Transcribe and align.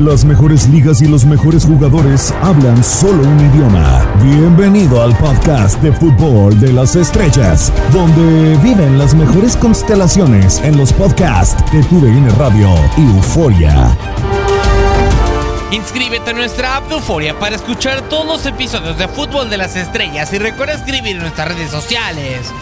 Las 0.00 0.24
mejores 0.24 0.68
ligas 0.68 1.00
y 1.02 1.06
los 1.06 1.24
mejores 1.24 1.64
jugadores 1.64 2.34
hablan 2.42 2.82
solo 2.82 3.22
un 3.22 3.38
idioma. 3.38 4.04
Bienvenido 4.24 5.00
al 5.00 5.16
podcast 5.16 5.80
de 5.82 5.92
fútbol 5.92 6.58
de 6.58 6.72
las 6.72 6.96
estrellas, 6.96 7.72
donde 7.92 8.56
viven 8.56 8.98
las 8.98 9.14
mejores 9.14 9.56
constelaciones 9.56 10.60
en 10.64 10.76
los 10.76 10.92
podcasts 10.92 11.62
de 11.70 11.80
TUDN 11.84 12.28
Radio 12.36 12.74
y 12.96 13.02
Euforia. 13.02 13.96
Inscríbete 15.70 16.30
a 16.30 16.34
nuestra 16.34 16.76
app 16.78 16.88
de 16.88 16.96
Euforia 16.96 17.38
para 17.38 17.54
escuchar 17.54 18.02
todos 18.08 18.26
los 18.26 18.46
episodios 18.46 18.98
de 18.98 19.06
Fútbol 19.06 19.48
de 19.48 19.58
las 19.58 19.76
Estrellas 19.76 20.32
y 20.32 20.38
recuerda 20.38 20.74
escribir 20.74 21.14
en 21.14 21.22
nuestras 21.22 21.54
redes 21.54 21.70
sociales. 21.70 22.52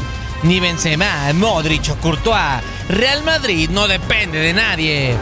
Ni 0.42 0.60
Benzema, 0.60 1.32
Modric 1.32 1.92
o 1.92 1.96
Courtois, 1.96 2.62
Real 2.90 3.22
Madrid 3.22 3.70
no 3.70 3.88
depende 3.88 4.38
de 4.38 4.52
nadie. 4.52 5.16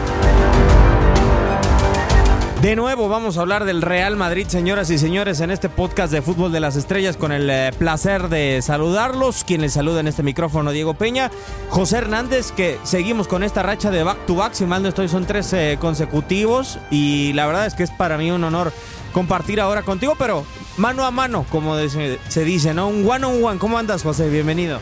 De 2.61 2.75
nuevo 2.75 3.09
vamos 3.09 3.39
a 3.39 3.41
hablar 3.41 3.65
del 3.65 3.81
Real 3.81 4.15
Madrid, 4.17 4.45
señoras 4.45 4.91
y 4.91 4.99
señores, 4.99 5.41
en 5.41 5.49
este 5.49 5.67
podcast 5.67 6.13
de 6.13 6.21
Fútbol 6.21 6.51
de 6.51 6.59
las 6.59 6.75
Estrellas 6.75 7.17
con 7.17 7.31
el 7.31 7.49
eh, 7.49 7.71
placer 7.75 8.29
de 8.29 8.61
saludarlos. 8.61 9.43
Quien 9.43 9.61
les 9.61 9.73
saluda 9.73 10.01
en 10.01 10.07
este 10.07 10.21
micrófono, 10.21 10.71
Diego 10.71 10.93
Peña, 10.93 11.31
José 11.69 11.97
Hernández, 11.97 12.51
que 12.51 12.77
seguimos 12.83 13.27
con 13.27 13.41
esta 13.41 13.63
racha 13.63 13.89
de 13.89 14.03
back 14.03 14.27
to 14.27 14.35
back, 14.35 14.53
si 14.53 14.65
mal 14.65 14.83
no 14.83 14.89
estoy, 14.89 15.07
son 15.07 15.25
tres 15.25 15.51
eh, 15.53 15.77
consecutivos 15.81 16.77
y 16.91 17.33
la 17.33 17.47
verdad 17.47 17.65
es 17.65 17.73
que 17.73 17.81
es 17.81 17.89
para 17.89 18.19
mí 18.19 18.29
un 18.29 18.43
honor 18.43 18.71
compartir 19.11 19.59
ahora 19.59 19.81
contigo, 19.81 20.13
pero 20.19 20.45
mano 20.77 21.03
a 21.03 21.09
mano, 21.09 21.47
como 21.49 21.75
se 21.77 22.45
dice, 22.45 22.75
¿no? 22.75 22.89
Un 22.89 23.09
one 23.09 23.25
on 23.25 23.43
one. 23.43 23.57
¿Cómo 23.57 23.79
andas, 23.79 24.03
José? 24.03 24.29
Bienvenido. 24.29 24.77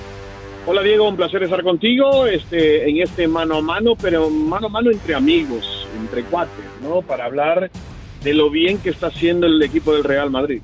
Hola 0.65 0.83
Diego, 0.83 1.07
un 1.07 1.15
placer 1.15 1.41
estar 1.41 1.63
contigo 1.63 2.27
este, 2.27 2.89
en 2.89 3.01
este 3.01 3.27
mano 3.27 3.55
a 3.55 3.61
mano, 3.61 3.95
pero 3.95 4.29
mano 4.29 4.67
a 4.67 4.69
mano 4.69 4.91
entre 4.91 5.15
amigos, 5.15 5.78
entre 5.99 6.23
cuates, 6.23 6.65
¿no? 6.81 7.01
Para 7.01 7.25
hablar 7.25 7.71
de 8.23 8.33
lo 8.33 8.49
bien 8.49 8.77
que 8.77 8.89
está 8.89 9.07
haciendo 9.07 9.47
el 9.47 9.61
equipo 9.61 9.93
del 9.93 10.03
Real 10.03 10.29
Madrid. 10.29 10.61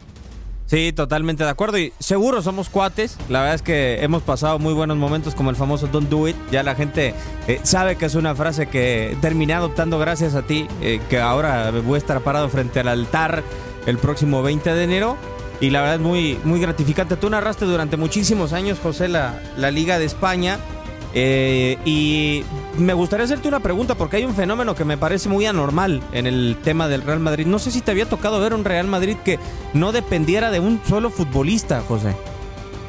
Sí, 0.65 0.91
totalmente 0.93 1.43
de 1.43 1.49
acuerdo. 1.49 1.77
Y 1.77 1.93
seguro 1.99 2.41
somos 2.41 2.69
cuates. 2.69 3.17
La 3.29 3.39
verdad 3.39 3.55
es 3.55 3.61
que 3.61 4.03
hemos 4.03 4.23
pasado 4.23 4.57
muy 4.57 4.73
buenos 4.73 4.97
momentos 4.97 5.35
como 5.35 5.51
el 5.51 5.55
famoso 5.55 5.87
Don't 5.87 6.09
Do 6.09 6.27
It. 6.27 6.35
Ya 6.51 6.63
la 6.63 6.73
gente 6.73 7.13
eh, 7.47 7.59
sabe 7.63 7.97
que 7.97 8.05
es 8.05 8.15
una 8.15 8.33
frase 8.33 8.67
que 8.67 9.15
terminé 9.21 9.53
adoptando 9.53 9.99
gracias 9.99 10.33
a 10.33 10.41
ti, 10.41 10.67
eh, 10.81 10.99
que 11.09 11.19
ahora 11.19 11.71
voy 11.71 11.95
a 11.95 11.97
estar 11.99 12.19
parado 12.21 12.49
frente 12.49 12.79
al 12.79 12.87
altar 12.87 13.43
el 13.85 13.99
próximo 13.99 14.41
20 14.41 14.73
de 14.73 14.83
enero 14.83 15.17
y 15.61 15.69
la 15.69 15.81
verdad 15.81 15.95
es 15.95 16.01
muy, 16.01 16.37
muy 16.43 16.59
gratificante. 16.59 17.15
Tú 17.15 17.29
narraste 17.29 17.65
durante 17.65 17.97
muchísimos 17.97 18.51
años, 18.53 18.79
José, 18.81 19.07
la, 19.07 19.41
la 19.57 19.71
Liga 19.71 19.99
de 19.99 20.05
España. 20.05 20.59
Eh, 21.17 21.77
y 21.85 22.43
me 22.77 22.93
gustaría 22.93 23.25
hacerte 23.25 23.47
una 23.47 23.59
pregunta 23.59 23.95
porque 23.95 24.17
hay 24.17 24.25
un 24.25 24.33
fenómeno 24.35 24.75
que 24.75 24.85
me 24.85 24.97
parece 24.97 25.29
muy 25.29 25.45
anormal 25.45 26.01
en 26.11 26.27
el 26.27 26.57
tema 26.63 26.87
del 26.87 27.01
Real 27.01 27.19
Madrid. 27.19 27.45
No 27.45 27.59
sé 27.59 27.71
si 27.71 27.81
te 27.81 27.91
había 27.91 28.07
tocado 28.07 28.39
ver 28.39 28.53
un 28.53 28.65
Real 28.65 28.87
Madrid 28.87 29.17
que 29.23 29.39
no 29.73 29.91
dependiera 29.91 30.51
de 30.51 30.59
un 30.59 30.81
solo 30.85 31.09
futbolista, 31.09 31.81
José. 31.81 32.15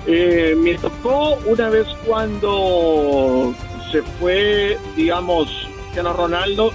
Eh, 0.07 0.57
me 0.57 0.75
tocó 0.75 1.37
una 1.47 1.69
vez 1.69 1.87
cuando 2.07 3.55
se 3.91 4.03
fue, 4.03 4.79
digamos, 4.97 5.49
Cristiano 5.83 6.13
Ronaldo 6.13 6.73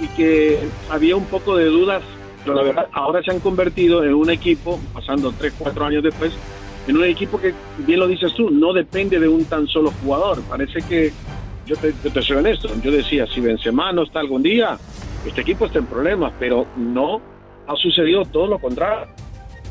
y 0.00 0.08
que 0.08 0.58
había 0.90 1.16
un 1.16 1.24
poco 1.26 1.56
de 1.56 1.66
dudas 1.66 2.02
pero 2.44 2.56
la 2.56 2.62
verdad 2.62 2.88
ahora 2.92 3.22
se 3.22 3.30
han 3.30 3.40
convertido 3.40 4.04
en 4.04 4.14
un 4.14 4.30
equipo, 4.30 4.78
pasando 4.92 5.32
3, 5.32 5.54
4 5.58 5.84
años 5.86 6.02
después, 6.02 6.32
en 6.86 6.96
un 6.96 7.04
equipo 7.04 7.40
que, 7.40 7.54
bien 7.78 7.98
lo 7.98 8.06
dices 8.06 8.34
tú, 8.34 8.50
no 8.50 8.74
depende 8.74 9.18
de 9.18 9.26
un 9.26 9.46
tan 9.46 9.66
solo 9.66 9.90
jugador. 10.02 10.42
Parece 10.42 10.82
que, 10.82 11.12
yo 11.66 11.76
te, 11.76 11.92
te 11.92 12.22
soy 12.22 12.36
honesto, 12.36 12.68
yo 12.82 12.90
decía, 12.90 13.26
si 13.26 13.40
Benzema 13.40 13.92
no 13.92 14.02
está 14.02 14.20
algún 14.20 14.42
día, 14.42 14.78
este 15.26 15.40
equipo 15.40 15.66
está 15.66 15.78
en 15.78 15.86
problemas, 15.86 16.32
pero 16.38 16.66
no 16.76 17.20
ha 17.66 17.76
sucedido 17.76 18.24
todo 18.24 18.46
lo 18.46 18.58
contrario. 18.58 19.08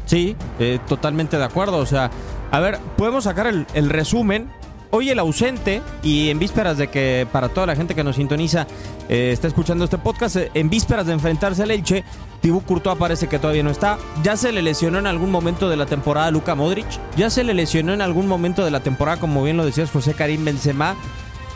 Sí, 0.05 0.35
eh, 0.59 0.79
totalmente 0.87 1.37
de 1.37 1.43
acuerdo. 1.43 1.77
O 1.77 1.85
sea, 1.85 2.11
a 2.51 2.59
ver, 2.59 2.79
podemos 2.97 3.23
sacar 3.23 3.47
el, 3.47 3.89
resumen 3.89 4.49
hoy 4.91 5.09
el 5.09 5.17
ausente 5.19 5.81
y 6.03 6.29
en 6.29 6.37
vísperas 6.37 6.77
de 6.77 6.87
que 6.87 7.25
para 7.31 7.49
toda 7.49 7.65
la 7.65 7.75
gente 7.75 7.95
que 7.95 8.03
nos 8.03 8.17
sintoniza 8.17 8.67
eh, 9.09 9.31
está 9.31 9.47
escuchando 9.47 9.85
este 9.85 9.97
podcast, 9.97 10.35
eh, 10.35 10.51
en 10.53 10.69
vísperas 10.69 11.07
de 11.07 11.13
enfrentarse 11.13 11.63
al 11.63 11.71
Elche, 11.71 12.03
Thibaut 12.41 12.65
Courtois 12.65 12.97
parece 12.97 13.27
que 13.27 13.39
todavía 13.39 13.63
no 13.63 13.71
está. 13.71 13.97
Ya 14.23 14.37
se 14.37 14.51
le 14.51 14.61
lesionó 14.61 14.99
en 14.99 15.07
algún 15.07 15.31
momento 15.31 15.69
de 15.69 15.77
la 15.77 15.85
temporada 15.85 16.29
Luka 16.31 16.53
Modric, 16.53 16.85
ya 17.15 17.29
se 17.29 17.43
le 17.43 17.53
lesionó 17.53 17.93
en 17.93 18.01
algún 18.01 18.27
momento 18.27 18.65
de 18.65 18.71
la 18.71 18.81
temporada, 18.81 19.19
como 19.19 19.43
bien 19.43 19.57
lo 19.57 19.65
decías, 19.65 19.89
José 19.89 20.13
Karim 20.13 20.45
Benzema. 20.45 20.95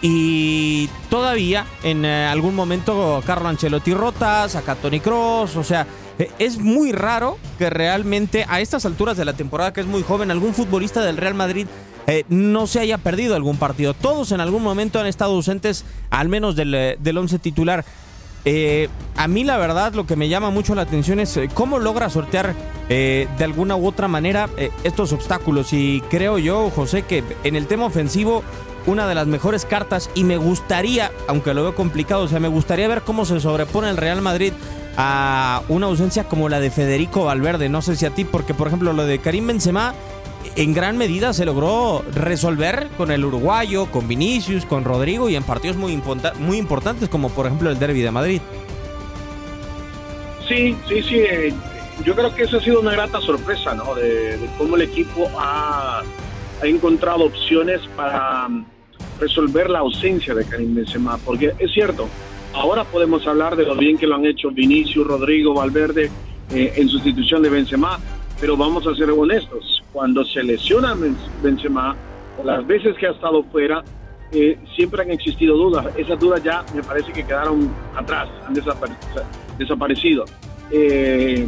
Y 0.01 0.89
todavía 1.09 1.65
en 1.83 2.05
eh, 2.05 2.27
algún 2.27 2.53
momento 2.55 3.21
Carlo 3.25 3.49
Ancelotti 3.49 3.93
rota, 3.93 4.47
saca 4.47 4.75
Tony 4.75 4.99
Cross, 4.99 5.55
o 5.55 5.63
sea, 5.63 5.87
es 6.37 6.59
muy 6.59 6.91
raro 6.91 7.37
que 7.57 7.69
realmente 7.69 8.45
a 8.47 8.61
estas 8.61 8.85
alturas 8.85 9.17
de 9.17 9.25
la 9.25 9.33
temporada, 9.33 9.73
que 9.73 9.81
es 9.81 9.87
muy 9.87 10.03
joven, 10.03 10.29
algún 10.29 10.53
futbolista 10.53 11.03
del 11.03 11.17
Real 11.17 11.33
Madrid 11.33 11.67
eh, 12.05 12.25
no 12.29 12.67
se 12.67 12.79
haya 12.79 12.99
perdido 12.99 13.35
algún 13.35 13.57
partido. 13.57 13.93
Todos 13.93 14.31
en 14.31 14.39
algún 14.39 14.63
momento 14.63 14.99
han 14.99 15.07
estado 15.07 15.33
ausentes, 15.33 15.83
al 16.11 16.29
menos 16.29 16.55
del, 16.55 16.73
eh, 16.75 16.97
del 16.99 17.17
once 17.17 17.39
titular. 17.39 17.83
A 19.17 19.27
mí 19.27 19.43
la 19.43 19.57
verdad 19.57 19.93
lo 19.93 20.07
que 20.07 20.15
me 20.15 20.29
llama 20.29 20.51
mucho 20.51 20.73
la 20.73 20.83
atención 20.83 21.19
es 21.19 21.37
cómo 21.53 21.79
logra 21.79 22.09
sortear 22.09 22.55
de 22.87 23.27
alguna 23.41 23.75
u 23.75 23.85
otra 23.85 24.07
manera 24.07 24.49
estos 24.85 25.11
obstáculos 25.11 25.73
y 25.73 26.01
creo 26.09 26.37
yo, 26.37 26.69
José, 26.69 27.01
que 27.01 27.25
en 27.43 27.57
el 27.57 27.67
tema 27.67 27.87
ofensivo 27.87 28.45
una 28.87 29.07
de 29.07 29.13
las 29.13 29.27
mejores 29.27 29.65
cartas 29.65 30.09
y 30.15 30.23
me 30.23 30.37
gustaría, 30.37 31.11
aunque 31.27 31.53
lo 31.53 31.61
veo 31.61 31.75
complicado, 31.75 32.23
o 32.23 32.27
sea, 32.27 32.39
me 32.39 32.47
gustaría 32.47 32.87
ver 32.87 33.03
cómo 33.03 33.25
se 33.25 33.39
sobrepone 33.39 33.89
el 33.89 33.97
Real 33.97 34.21
Madrid 34.21 34.53
a 34.97 35.61
una 35.69 35.85
ausencia 35.85 36.23
como 36.23 36.49
la 36.49 36.59
de 36.59 36.71
Federico 36.71 37.25
Valverde, 37.25 37.69
no 37.69 37.83
sé 37.83 37.95
si 37.95 38.07
a 38.07 38.09
ti, 38.09 38.25
porque 38.25 38.55
por 38.55 38.67
ejemplo 38.67 38.93
lo 38.93 39.05
de 39.05 39.19
Karim 39.19 39.45
Benzema 39.45 39.93
en 40.55 40.73
gran 40.73 40.97
medida 40.97 41.33
se 41.33 41.45
logró 41.45 42.03
resolver 42.13 42.87
con 42.97 43.11
el 43.11 43.23
uruguayo, 43.23 43.85
con 43.91 44.07
Vinicius, 44.07 44.65
con 44.65 44.83
Rodrigo 44.83 45.29
y 45.29 45.35
en 45.35 45.43
partidos 45.43 45.77
muy, 45.77 46.01
muy 46.39 46.57
importantes 46.57 47.09
como 47.09 47.29
por 47.29 47.45
ejemplo 47.45 47.69
el 47.69 47.77
Derby 47.77 48.01
de 48.01 48.11
Madrid. 48.11 48.41
Sí, 50.47 50.75
sí, 50.87 51.03
sí. 51.03 51.15
Eh, 51.19 51.53
yo 52.03 52.15
creo 52.15 52.33
que 52.33 52.43
esa 52.43 52.57
ha 52.57 52.61
sido 52.61 52.79
una 52.79 52.91
grata 52.91 53.19
sorpresa, 53.21 53.73
¿no? 53.73 53.93
De, 53.95 54.39
cómo 54.57 54.75
el 54.75 54.83
equipo 54.83 55.29
ha, 55.37 56.03
encontrado 56.63 57.25
opciones 57.25 57.81
para 57.95 58.47
resolver 59.19 59.69
la 59.69 59.79
ausencia 59.79 60.33
de 60.33 60.45
Karim 60.45 60.75
Benzema, 60.75 61.17
porque 61.17 61.53
es 61.59 61.71
cierto, 61.71 62.07
ahora 62.53 62.83
podemos 62.83 63.25
hablar 63.27 63.55
de 63.55 63.65
lo 63.65 63.75
bien 63.75 63.97
que 63.97 64.07
lo 64.07 64.15
han 64.15 64.25
hecho 64.25 64.49
Vinicius, 64.51 65.07
Rodrigo, 65.07 65.53
Valverde 65.53 66.09
eh, 66.51 66.73
en 66.75 66.89
sustitución 66.89 67.41
de 67.41 67.49
Benzema, 67.49 67.99
pero 68.39 68.55
vamos 68.55 68.85
a 68.87 68.95
ser 68.95 69.09
honestos, 69.11 69.83
cuando 69.91 70.23
se 70.23 70.43
lesiona 70.43 70.95
Benzema, 71.41 71.95
o 72.39 72.43
las 72.43 72.65
veces 72.65 72.95
que 72.97 73.07
ha 73.07 73.11
estado 73.11 73.43
fuera, 73.43 73.83
eh, 74.31 74.59
siempre 74.75 75.01
han 75.01 75.11
existido 75.11 75.55
dudas. 75.55 75.85
Esas 75.97 76.19
dudas 76.19 76.43
ya 76.43 76.63
me 76.75 76.83
parece 76.83 77.11
que 77.11 77.23
quedaron 77.23 77.69
atrás, 77.95 78.29
han 78.45 78.53
desaparecido. 79.57 80.25
Eh, 80.69 81.47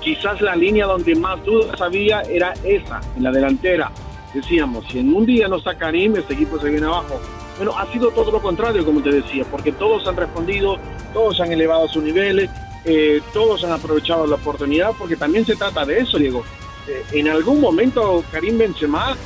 quizás 0.00 0.40
la 0.40 0.56
línea 0.56 0.86
donde 0.86 1.14
más 1.14 1.44
dudas 1.44 1.80
había 1.80 2.22
era 2.22 2.52
esa, 2.64 3.00
en 3.16 3.22
la 3.22 3.30
delantera. 3.30 3.90
Decíamos, 4.38 4.84
si 4.88 5.00
en 5.00 5.12
un 5.12 5.26
día 5.26 5.48
no 5.48 5.56
está 5.56 5.74
Karim, 5.74 6.14
este 6.14 6.34
equipo 6.34 6.60
se 6.60 6.70
viene 6.70 6.86
abajo. 6.86 7.20
Bueno, 7.56 7.76
ha 7.76 7.92
sido 7.92 8.12
todo 8.12 8.30
lo 8.30 8.40
contrario, 8.40 8.84
como 8.84 9.02
te 9.02 9.10
decía, 9.10 9.44
porque 9.50 9.72
todos 9.72 10.06
han 10.06 10.16
respondido, 10.16 10.76
todos 11.12 11.40
han 11.40 11.50
elevado 11.50 11.88
sus 11.88 12.04
niveles, 12.04 12.48
eh, 12.84 13.20
todos 13.32 13.64
han 13.64 13.72
aprovechado 13.72 14.28
la 14.28 14.36
oportunidad, 14.36 14.92
porque 14.96 15.16
también 15.16 15.44
se 15.44 15.56
trata 15.56 15.84
de 15.84 15.98
eso, 15.98 16.18
Diego. 16.18 16.44
Eh, 16.86 17.18
en 17.18 17.26
algún 17.26 17.60
momento 17.60 18.22
Karim 18.30 18.58
Benzema, 18.58 19.16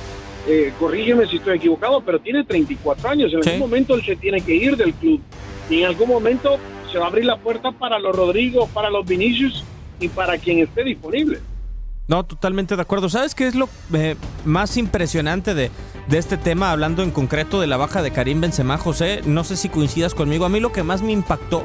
eh, 0.48 0.72
corrígeme 0.80 1.26
si 1.26 1.36
estoy 1.36 1.58
equivocado, 1.58 2.00
pero 2.00 2.18
tiene 2.18 2.42
34 2.42 3.10
años, 3.10 3.34
en 3.34 3.46
algún 3.46 3.58
momento 3.58 3.94
él 3.94 4.02
se 4.06 4.16
tiene 4.16 4.40
que 4.40 4.54
ir 4.54 4.78
del 4.78 4.94
club, 4.94 5.20
y 5.68 5.80
en 5.80 5.88
algún 5.88 6.08
momento 6.08 6.56
se 6.90 6.96
va 6.96 7.04
a 7.04 7.08
abrir 7.08 7.26
la 7.26 7.36
puerta 7.36 7.70
para 7.70 7.98
los 7.98 8.16
Rodrigo, 8.16 8.66
para 8.72 8.88
los 8.88 9.04
Vinicius 9.04 9.62
y 10.00 10.08
para 10.08 10.38
quien 10.38 10.60
esté 10.60 10.84
disponible. 10.84 11.38
No, 12.12 12.24
totalmente 12.24 12.76
de 12.76 12.82
acuerdo. 12.82 13.08
¿Sabes 13.08 13.34
qué 13.34 13.46
es 13.46 13.54
lo 13.54 13.70
eh, 13.94 14.16
más 14.44 14.76
impresionante 14.76 15.54
de, 15.54 15.70
de, 16.08 16.18
este 16.18 16.36
tema, 16.36 16.70
hablando 16.70 17.02
en 17.02 17.10
concreto 17.10 17.58
de 17.58 17.66
la 17.66 17.78
baja 17.78 18.02
de 18.02 18.10
Karim 18.10 18.38
Benzema, 18.42 18.76
José? 18.76 19.22
No 19.24 19.44
sé 19.44 19.56
si 19.56 19.70
coincidas 19.70 20.12
conmigo. 20.14 20.44
A 20.44 20.50
mí 20.50 20.60
lo 20.60 20.72
que 20.72 20.82
más 20.82 21.00
me 21.00 21.12
impactó 21.12 21.64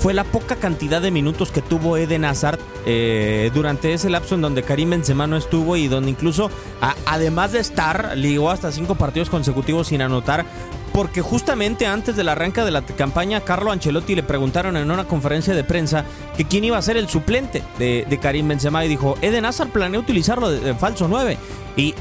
fue 0.00 0.12
la 0.12 0.24
poca 0.24 0.56
cantidad 0.56 1.00
de 1.00 1.12
minutos 1.12 1.52
que 1.52 1.62
tuvo 1.62 1.96
Eden 1.96 2.24
Hazard 2.24 2.58
eh, 2.84 3.52
durante 3.54 3.92
ese 3.92 4.10
lapso 4.10 4.34
en 4.34 4.40
donde 4.40 4.64
Karim 4.64 4.90
Benzema 4.90 5.28
no 5.28 5.36
estuvo 5.36 5.76
y 5.76 5.86
donde 5.86 6.10
incluso, 6.10 6.50
además 7.06 7.52
de 7.52 7.60
estar, 7.60 8.16
ligó 8.16 8.50
hasta 8.50 8.72
cinco 8.72 8.96
partidos 8.96 9.30
consecutivos 9.30 9.86
sin 9.86 10.02
anotar, 10.02 10.46
porque 10.96 11.20
justamente 11.20 11.86
antes 11.86 12.16
del 12.16 12.30
arranque 12.30 12.62
de 12.62 12.70
la 12.70 12.80
campaña, 12.80 13.42
Carlo 13.42 13.70
Ancelotti 13.70 14.14
le 14.14 14.22
preguntaron 14.22 14.78
en 14.78 14.90
una 14.90 15.04
conferencia 15.04 15.54
de 15.54 15.62
prensa 15.62 16.06
que 16.38 16.46
quién 16.46 16.64
iba 16.64 16.78
a 16.78 16.80
ser 16.80 16.96
el 16.96 17.06
suplente 17.06 17.62
de, 17.78 18.18
Karim 18.18 18.48
Benzema 18.48 18.82
y 18.82 18.88
dijo, 18.88 19.14
Eden 19.20 19.44
Hazard 19.44 19.68
planea 19.68 20.00
utilizarlo 20.00 20.48
de 20.48 20.74
falso 20.74 21.06
9 21.06 21.36
y 21.76 21.94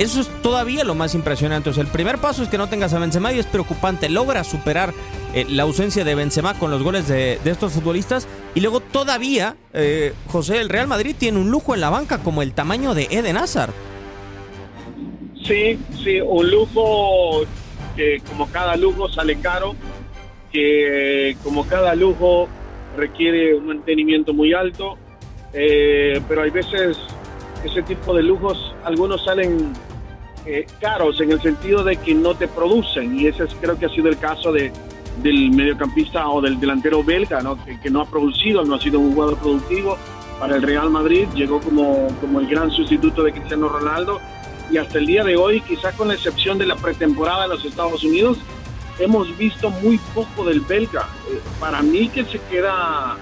eso 0.00 0.20
es 0.20 0.26
todavía 0.42 0.82
lo 0.82 0.96
más 0.96 1.14
impresionante. 1.14 1.70
O 1.70 1.72
sea, 1.72 1.84
el 1.84 1.90
primer 1.90 2.18
paso 2.18 2.42
es 2.42 2.48
que 2.48 2.58
no 2.58 2.68
tengas 2.68 2.92
a 2.92 2.98
Benzema 2.98 3.32
y 3.32 3.38
es 3.38 3.46
preocupante. 3.46 4.08
Logra 4.08 4.42
superar 4.42 4.92
eh, 5.32 5.46
la 5.48 5.62
ausencia 5.62 6.02
de 6.02 6.16
Benzema 6.16 6.54
con 6.54 6.72
los 6.72 6.82
goles 6.82 7.06
de, 7.06 7.38
estos 7.44 7.72
futbolistas. 7.72 8.26
Y 8.56 8.60
luego 8.62 8.80
todavía, 8.80 9.54
eh, 9.74 10.12
José, 10.26 10.60
el 10.60 10.70
Real 10.70 10.88
Madrid 10.88 11.14
tiene 11.16 11.38
un 11.38 11.52
lujo 11.52 11.72
en 11.72 11.80
la 11.80 11.90
banca 11.90 12.18
como 12.18 12.42
el 12.42 12.52
tamaño 12.52 12.94
de 12.94 13.06
Eden 13.12 13.36
Hazard. 13.36 13.70
Sí, 15.46 15.78
sí, 16.02 16.20
un 16.20 16.50
lujo 16.50 17.46
que 18.00 18.22
como 18.26 18.50
cada 18.50 18.76
lujo 18.76 19.10
sale 19.10 19.38
caro, 19.40 19.76
que 20.50 21.36
como 21.44 21.66
cada 21.66 21.94
lujo 21.94 22.48
requiere 22.96 23.54
un 23.54 23.66
mantenimiento 23.66 24.32
muy 24.32 24.54
alto, 24.54 24.96
eh, 25.52 26.18
pero 26.26 26.40
hay 26.40 26.50
veces 26.50 26.96
ese 27.62 27.82
tipo 27.82 28.14
de 28.14 28.22
lujos, 28.22 28.74
algunos 28.84 29.22
salen 29.22 29.74
eh, 30.46 30.64
caros 30.80 31.20
en 31.20 31.32
el 31.32 31.42
sentido 31.42 31.84
de 31.84 31.96
que 31.96 32.14
no 32.14 32.34
te 32.34 32.48
producen 32.48 33.20
y 33.20 33.26
ese 33.26 33.44
creo 33.60 33.78
que 33.78 33.84
ha 33.84 33.90
sido 33.90 34.08
el 34.08 34.18
caso 34.18 34.50
de, 34.50 34.72
del 35.22 35.50
mediocampista 35.50 36.26
o 36.26 36.40
del 36.40 36.58
delantero 36.58 37.04
belga, 37.04 37.42
¿no? 37.42 37.62
Que, 37.62 37.90
no 37.90 38.00
ha 38.00 38.06
producido, 38.06 38.64
no 38.64 38.76
ha 38.76 38.80
sido 38.80 38.98
un 38.98 39.12
jugador 39.12 39.36
productivo 39.36 39.98
para 40.38 40.56
el 40.56 40.62
Real 40.62 40.88
Madrid, 40.88 41.28
llegó 41.34 41.60
como, 41.60 42.08
como 42.18 42.40
el 42.40 42.46
gran 42.46 42.70
sustituto 42.70 43.24
de 43.24 43.32
Cristiano 43.32 43.68
Ronaldo 43.68 44.20
y 44.70 44.78
hasta 44.78 44.98
el 44.98 45.06
día 45.06 45.24
de 45.24 45.36
hoy, 45.36 45.60
quizás 45.62 45.94
con 45.94 46.08
la 46.08 46.14
excepción 46.14 46.58
de 46.58 46.66
la 46.66 46.76
pretemporada 46.76 47.42
de 47.42 47.48
los 47.48 47.64
Estados 47.64 48.04
Unidos, 48.04 48.38
hemos 48.98 49.36
visto 49.36 49.70
muy 49.70 49.98
poco 50.14 50.44
del 50.44 50.60
belga. 50.60 51.08
Eh, 51.30 51.40
para 51.58 51.82
mí 51.82 52.08
que 52.08 52.24
se 52.24 52.38
queda, 52.50 53.16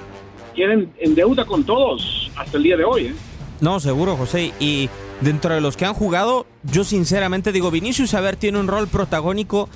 queda 0.54 0.74
en, 0.74 1.14
deuda 1.14 1.44
con 1.44 1.64
todos 1.64 2.30
hasta 2.36 2.56
el 2.56 2.62
día 2.62 2.76
de 2.76 2.84
hoy. 2.84 3.06
¿eh? 3.06 3.14
No, 3.60 3.80
seguro, 3.80 4.16
José. 4.16 4.52
Y 4.60 4.90
dentro 5.20 5.54
de 5.54 5.60
los 5.60 5.76
que 5.76 5.86
han 5.86 5.94
jugado, 5.94 6.46
yo 6.64 6.84
sinceramente 6.84 7.52
digo, 7.52 7.70
Vinicius 7.70 8.10
Saber 8.10 8.36
tiene 8.36 8.58
un 8.58 8.68
rol 8.68 8.88
protagónico, 8.88 9.68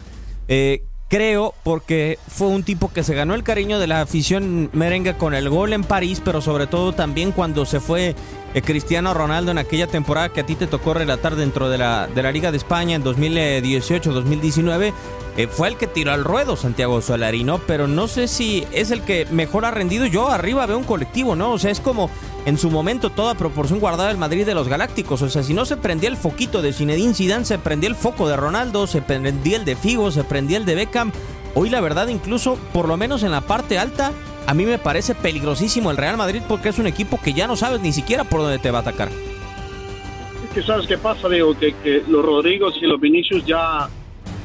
eh, 0.49 0.85
creo, 1.13 1.53
porque 1.63 2.19
fue 2.27 2.47
un 2.47 2.63
tipo 2.63 2.91
que 2.91 3.03
se 3.05 3.15
ganó 3.15 3.35
el 3.35 3.43
cariño 3.43 3.79
de 3.79 3.87
la 3.87 4.01
afición 4.01 4.71
merengue 4.73 5.15
con 5.15 5.35
el 5.35 5.51
gol 5.51 5.75
en 5.75 5.85
París, 5.85 6.23
pero 6.25 6.41
sobre 6.41 6.67
todo 6.67 6.95
también 6.95 7.33
cuando 7.33 7.67
se 7.67 7.81
fue 7.81 8.17
eh, 8.55 8.63
Cristiano 8.63 9.13
Ronaldo 9.13 9.51
en 9.51 9.59
aquella 9.59 9.87
temporada 9.87 10.31
que 10.31 10.41
a 10.41 10.47
ti 10.47 10.55
te 10.55 10.67
tocó 10.67 10.95
relatar 10.95 11.37
dentro 11.37 11.69
de 11.69 11.77
la, 11.77 12.07
de 12.07 12.23
la 12.23 12.33
Liga 12.33 12.51
de 12.51 12.57
España 12.57 12.97
en 12.97 13.05
2018-2019. 13.05 14.95
Eh, 15.37 15.47
fue 15.47 15.69
el 15.69 15.79
que 15.79 15.87
tiró 15.87 16.13
al 16.13 16.25
ruedo 16.25 16.57
Santiago 16.57 17.01
Solari, 17.01 17.43
¿no? 17.43 17.59
Pero 17.59 17.89
no 17.89 18.07
sé 18.07 18.29
si 18.29 18.67
es 18.73 18.91
el 18.91 19.01
que 19.01 19.27
mejor 19.31 19.65
ha 19.65 19.71
rendido. 19.71 20.05
Yo 20.05 20.29
arriba 20.29 20.67
veo 20.67 20.77
un 20.77 20.85
colectivo, 20.85 21.35
¿no? 21.37 21.53
O 21.53 21.59
sea, 21.59 21.71
es 21.71 21.81
como 21.81 22.11
en 22.45 22.59
su 22.59 22.71
momento 22.71 23.09
toda 23.11 23.35
proporción 23.35 23.81
guardada 23.81 24.11
el 24.11 24.19
Madrid 24.19 24.45
de 24.45 24.55
los 24.55 24.69
Galácticos. 24.69 25.23
O 25.23 25.31
sea, 25.31 25.43
si 25.43 25.55
no 25.55 25.65
se 25.65 25.79
prendía 25.79 26.11
el 26.11 26.19
foquito 26.19 26.61
de 26.61 26.75
Zinedine 26.75 27.15
Zidane, 27.15 27.47
se 27.47 27.59
prendía 27.59 27.89
el 27.89 27.97
foco 27.97 28.29
de 28.29 28.37
Ronaldo, 28.37 28.87
se 28.87 29.01
prendía 29.01 29.57
el 29.57 29.65
de 29.65 29.75
Figo, 29.75 30.11
se 30.11 30.25
prendía 30.25 30.59
el 30.59 30.67
de 30.67 30.75
Beckham. 30.75 31.13
Hoy 31.55 31.71
la 31.71 31.81
verdad 31.81 32.09
incluso, 32.09 32.59
por 32.73 32.87
lo 32.87 32.99
menos 32.99 33.23
en 33.23 33.31
la 33.31 33.43
parte 33.43 33.79
alta, 33.79 34.13
a 34.47 34.55
mí 34.55 34.67
me 34.67 34.79
parece 34.79 35.15
peligrosísimo 35.15 35.91
el 35.91 35.97
Real 35.97 36.17
Madrid 36.17 36.43
porque 36.47 36.71
es 36.71 36.79
un 36.79 36.87
equipo 36.87 37.19
que 37.23 37.33
ya 37.33 37.47
no 37.47 37.57
sabes 37.57 37.81
ni 37.81 37.93
siquiera 37.93 38.25
por 38.25 38.41
dónde 38.41 38.59
te 38.59 38.71
va 38.71 38.79
a 38.79 38.83
atacar. 38.83 39.09
Es 39.09 40.55
que 40.55 40.63
sabes 40.63 40.87
qué 40.87 40.99
pasa, 40.99 41.29
Diego, 41.29 41.57
que, 41.57 41.75
que 41.83 42.03
los 42.07 42.25
Rodrigos 42.25 42.75
y 42.83 42.87
los 42.87 43.01
Vinicius 43.01 43.47
ya, 43.47 43.89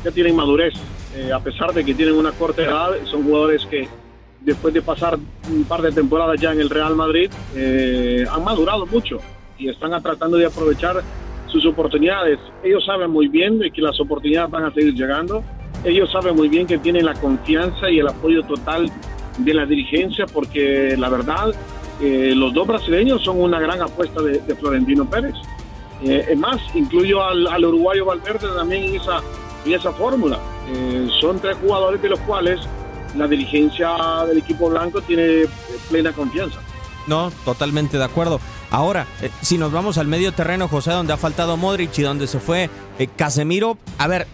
ya 0.07 0.13
tienen 0.13 0.35
madurez. 0.35 0.73
Eh, 1.15 1.31
a 1.33 1.39
pesar 1.39 1.73
de 1.73 1.83
que 1.83 1.93
tienen 1.93 2.15
una 2.15 2.31
corta 2.31 2.63
edad, 2.63 2.91
son 3.05 3.23
jugadores 3.23 3.65
que 3.65 3.87
después 4.41 4.73
de 4.73 4.81
pasar 4.81 5.17
un 5.49 5.63
par 5.65 5.81
de 5.81 5.91
temporadas 5.91 6.39
ya 6.39 6.53
en 6.53 6.61
el 6.61 6.69
Real 6.69 6.95
Madrid, 6.95 7.29
eh, 7.55 8.25
han 8.31 8.43
madurado 8.43 8.85
mucho 8.85 9.17
y 9.57 9.67
están 9.69 10.01
tratando 10.01 10.37
de 10.37 10.45
aprovechar 10.45 11.03
sus 11.47 11.65
oportunidades. 11.65 12.39
Ellos 12.63 12.85
saben 12.85 13.11
muy 13.11 13.27
bien 13.27 13.59
de 13.59 13.71
que 13.71 13.81
las 13.81 13.99
oportunidades 13.99 14.49
van 14.51 14.65
a 14.65 14.73
seguir 14.73 14.93
llegando. 14.93 15.43
Ellos 15.83 16.09
saben 16.11 16.35
muy 16.35 16.47
bien 16.47 16.67
que 16.67 16.77
tienen 16.77 17.05
la 17.05 17.13
confianza 17.13 17.89
y 17.89 17.99
el 17.99 18.07
apoyo 18.07 18.43
total 18.43 18.89
de 19.37 19.53
la 19.53 19.65
dirigencia 19.65 20.25
porque 20.25 20.95
la 20.97 21.09
verdad 21.09 21.53
eh, 22.01 22.33
los 22.35 22.53
dos 22.53 22.67
brasileños 22.67 23.23
son 23.23 23.41
una 23.41 23.59
gran 23.59 23.81
apuesta 23.81 24.21
de, 24.21 24.39
Florentino 24.55 25.09
Pérez. 25.09 25.35
Eh, 26.03 26.27
es 26.29 26.37
más, 26.37 26.57
incluyo 26.75 27.23
al, 27.23 27.65
uruguayo 27.65 28.05
Valverde 28.05 28.47
también 28.55 28.83
en 28.83 28.95
esa, 28.95 29.21
en 29.73 29.79
esa 29.79 29.91
fórmula. 29.93 30.39
Eh, 30.67 31.07
son 31.19 31.39
tres 31.39 31.57
jugadores 31.61 32.01
de 32.01 32.09
los 32.09 32.19
cuales 32.19 32.59
la 33.15 33.27
dirigencia 33.27 33.89
del 34.27 34.39
equipo 34.39 34.69
blanco 34.69 35.01
tiene 35.01 35.45
plena 35.89 36.11
confianza. 36.11 36.59
No, 37.07 37.31
totalmente 37.45 37.97
de 37.97 38.03
acuerdo. 38.03 38.39
Ahora, 38.69 39.07
si 39.41 39.57
nos 39.57 39.71
vamos 39.71 39.97
al 39.97 40.07
medio 40.07 40.33
terreno, 40.33 40.67
José, 40.67 40.91
donde 40.91 41.13
ha 41.13 41.17
faltado 41.17 41.55
Modric 41.55 41.97
y 41.97 42.01
donde 42.01 42.27
se 42.27 42.39
fue 42.39 42.69
Casemiro, 43.15 43.77
a 43.97 44.07
ver, 44.07 44.27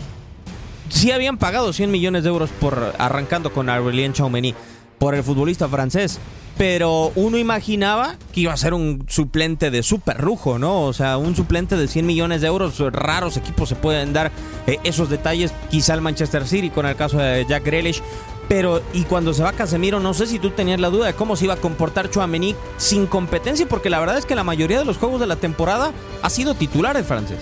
sí 0.90 1.12
habían 1.12 1.38
pagado 1.38 1.72
100 1.72 1.92
millones 1.92 2.24
de 2.24 2.30
euros 2.30 2.50
por 2.60 2.94
arrancando 2.98 3.54
con 3.54 3.70
Aurelien 3.70 4.14
Chaumeny 4.14 4.56
por 4.98 5.14
el 5.14 5.24
futbolista 5.24 5.68
francés. 5.68 6.20
Pero 6.58 7.12
uno 7.16 7.38
imaginaba 7.38 8.16
que 8.32 8.42
iba 8.42 8.54
a 8.54 8.58
ser 8.58 8.74
un 8.74 9.06
suplente 9.08 9.72
de 9.72 9.82
super 9.82 10.24
lujo, 10.24 10.60
¿no? 10.60 10.84
O 10.84 10.94
sea, 10.94 11.18
un 11.18 11.36
suplente 11.36 11.76
de 11.76 11.88
100 11.88 12.06
millones 12.06 12.42
de 12.42 12.48
euros. 12.48 12.78
Raros 12.80 13.38
equipos 13.38 13.70
se 13.70 13.76
pueden 13.76 14.14
dar 14.14 14.32
eh, 14.68 14.78
esos 14.84 15.10
detalles. 15.10 15.52
Quizá 15.72 15.96
el 15.96 16.02
Manchester 16.02 16.48
City 16.48 16.70
con 16.70 16.86
el 16.86 16.96
caso 16.96 17.18
de 17.18 17.46
Jack 17.48 17.66
Grealish. 17.66 18.02
Pero, 18.48 18.82
y 18.94 19.04
cuando 19.04 19.34
se 19.34 19.42
va 19.42 19.54
Casemiro, 19.54 20.00
no 20.00 20.14
sé 20.14 20.28
si 20.28 20.38
tú 20.38 20.52
tenías 20.52 20.80
la 20.80 20.90
duda 20.90 21.08
de 21.08 21.14
cómo 21.14 21.36
se 21.36 21.46
iba 21.46 21.54
a 21.54 21.58
comportar 21.58 22.10
Chouameni 22.10 22.56
sin 22.78 23.08
competencia, 23.08 23.66
porque 23.68 23.90
la 23.90 24.00
verdad 24.00 24.18
es 24.18 24.26
que 24.26 24.36
la 24.36 24.44
mayoría 24.44 24.80
de 24.80 24.86
los 24.86 24.98
juegos 24.98 25.20
de 25.22 25.28
la 25.28 25.38
temporada 25.38 25.92
ha 26.22 26.30
sido 26.30 26.54
titular 26.54 26.98
el 26.98 27.04
francés. 27.06 27.40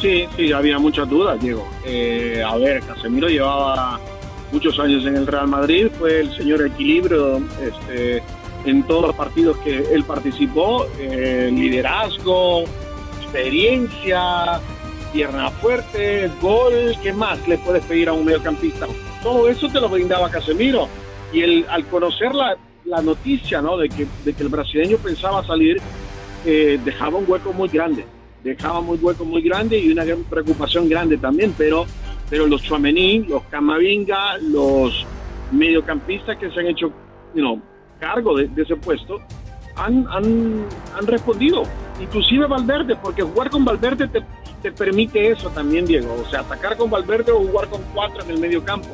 Sí, 0.00 0.24
sí, 0.36 0.52
había 0.52 0.78
muchas 0.78 1.08
dudas, 1.08 1.40
Diego. 1.40 1.66
Eh, 1.84 2.42
a 2.44 2.56
ver, 2.56 2.82
Casemiro 2.82 3.28
llevaba 3.28 4.00
muchos 4.54 4.78
años 4.78 5.04
en 5.04 5.16
el 5.16 5.26
Real 5.26 5.48
Madrid, 5.48 5.88
fue 5.98 6.20
el 6.20 6.36
señor 6.36 6.64
equilibrio 6.64 7.42
este, 7.60 8.22
en 8.64 8.84
todos 8.84 9.08
los 9.08 9.16
partidos 9.16 9.56
que 9.58 9.78
él 9.92 10.04
participó, 10.04 10.86
eh, 11.00 11.50
liderazgo, 11.52 12.62
experiencia, 13.20 14.60
pierna 15.12 15.50
fuerte, 15.50 16.30
gol, 16.40 16.96
¿qué 17.02 17.12
más 17.12 17.46
le 17.48 17.58
puedes 17.58 17.84
pedir 17.84 18.08
a 18.08 18.12
un 18.12 18.24
mediocampista? 18.24 18.86
Todo 19.24 19.48
eso 19.48 19.68
te 19.68 19.80
lo 19.80 19.88
brindaba 19.88 20.30
Casemiro. 20.30 20.88
Y 21.32 21.42
él, 21.42 21.66
al 21.68 21.84
conocer 21.86 22.32
la, 22.32 22.56
la 22.84 23.02
noticia 23.02 23.60
¿no? 23.60 23.76
de, 23.76 23.88
que, 23.88 24.06
de 24.24 24.34
que 24.34 24.42
el 24.44 24.50
brasileño 24.50 24.98
pensaba 24.98 25.44
salir, 25.44 25.80
eh, 26.46 26.78
dejaba 26.84 27.18
un 27.18 27.24
hueco 27.26 27.52
muy 27.52 27.68
grande, 27.68 28.06
dejaba 28.44 28.78
un 28.78 28.98
hueco 29.02 29.24
muy 29.24 29.42
grande 29.42 29.80
y 29.80 29.90
una 29.90 30.04
preocupación 30.30 30.88
grande 30.88 31.16
también, 31.16 31.52
pero 31.58 31.86
pero 32.30 32.46
los 32.46 32.62
Chuamení, 32.62 33.24
los 33.24 33.42
Camavinga, 33.44 34.38
los 34.38 35.06
mediocampistas 35.52 36.36
que 36.36 36.50
se 36.50 36.60
han 36.60 36.66
hecho 36.66 36.92
cargo 37.98 38.36
de, 38.36 38.50
ese 38.56 38.76
puesto, 38.76 39.20
han, 39.76 40.06
han, 40.08 40.66
han, 40.96 41.06
respondido. 41.06 41.64
Inclusive 42.00 42.46
Valverde, 42.46 42.96
porque 42.96 43.22
jugar 43.22 43.50
con 43.50 43.64
Valverde 43.64 44.08
te, 44.08 44.22
te, 44.62 44.72
permite 44.72 45.30
eso 45.30 45.50
también, 45.50 45.84
Diego. 45.84 46.14
O 46.24 46.30
sea, 46.30 46.40
atacar 46.40 46.76
con 46.76 46.90
Valverde 46.90 47.32
o 47.32 47.38
jugar 47.38 47.68
con 47.68 47.82
cuatro 47.92 48.22
en 48.22 48.30
el 48.30 48.38
medio 48.38 48.64
campo. 48.64 48.88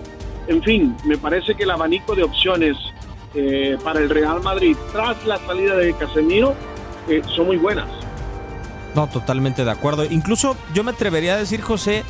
En 0.47 0.63
fin, 0.63 0.97
me 1.05 1.17
parece 1.17 1.55
que 1.55 1.65
el 1.65 1.71
abanico 1.71 2.15
de 2.15 2.23
opciones 2.23 2.77
eh, 3.35 3.79
para 3.85 4.01
el 4.01 4.11
Real 4.11 4.43
Madrid 4.43 4.77
tras 4.93 5.25
la 5.25 5.39
salida 5.39 5.77
de 5.77 5.93
Casemiro 5.95 6.55
eh, 7.09 7.23
son 7.35 7.47
muy 7.47 7.57
buenas. 7.57 7.89
No, 8.95 9.07
totalmente 9.07 9.65
de 9.65 9.71
acuerdo. 9.71 10.05
Incluso 10.05 10.57
yo 10.75 10.83
me 10.83 10.91
atrevería 10.91 11.35
a 11.35 11.37
decir, 11.37 11.61
José, 11.61 12.03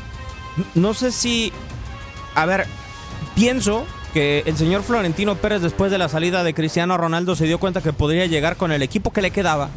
no 0.75 0.95
sé 0.95 1.13
si. 1.13 1.53
A 2.35 2.47
ver, 2.47 2.67
pienso 3.35 3.85
que 4.13 4.43
el 4.47 4.57
señor 4.57 4.83
Florentino 4.83 5.37
Pérez, 5.37 5.63
después 5.63 5.91
de 5.91 5.99
la 5.99 6.09
salida 6.09 6.43
de 6.43 6.55
Cristiano 6.55 6.97
Ronaldo, 6.97 7.37
se 7.37 7.47
dio 7.47 7.59
cuenta 7.59 7.81
que 7.81 7.93
podría 7.93 8.27
llegar 8.27 8.57
con 8.57 8.73
el 8.73 8.83
equipo 8.83 9.13
que 9.13 9.23
le 9.23 9.31
quedaba. 9.31 9.69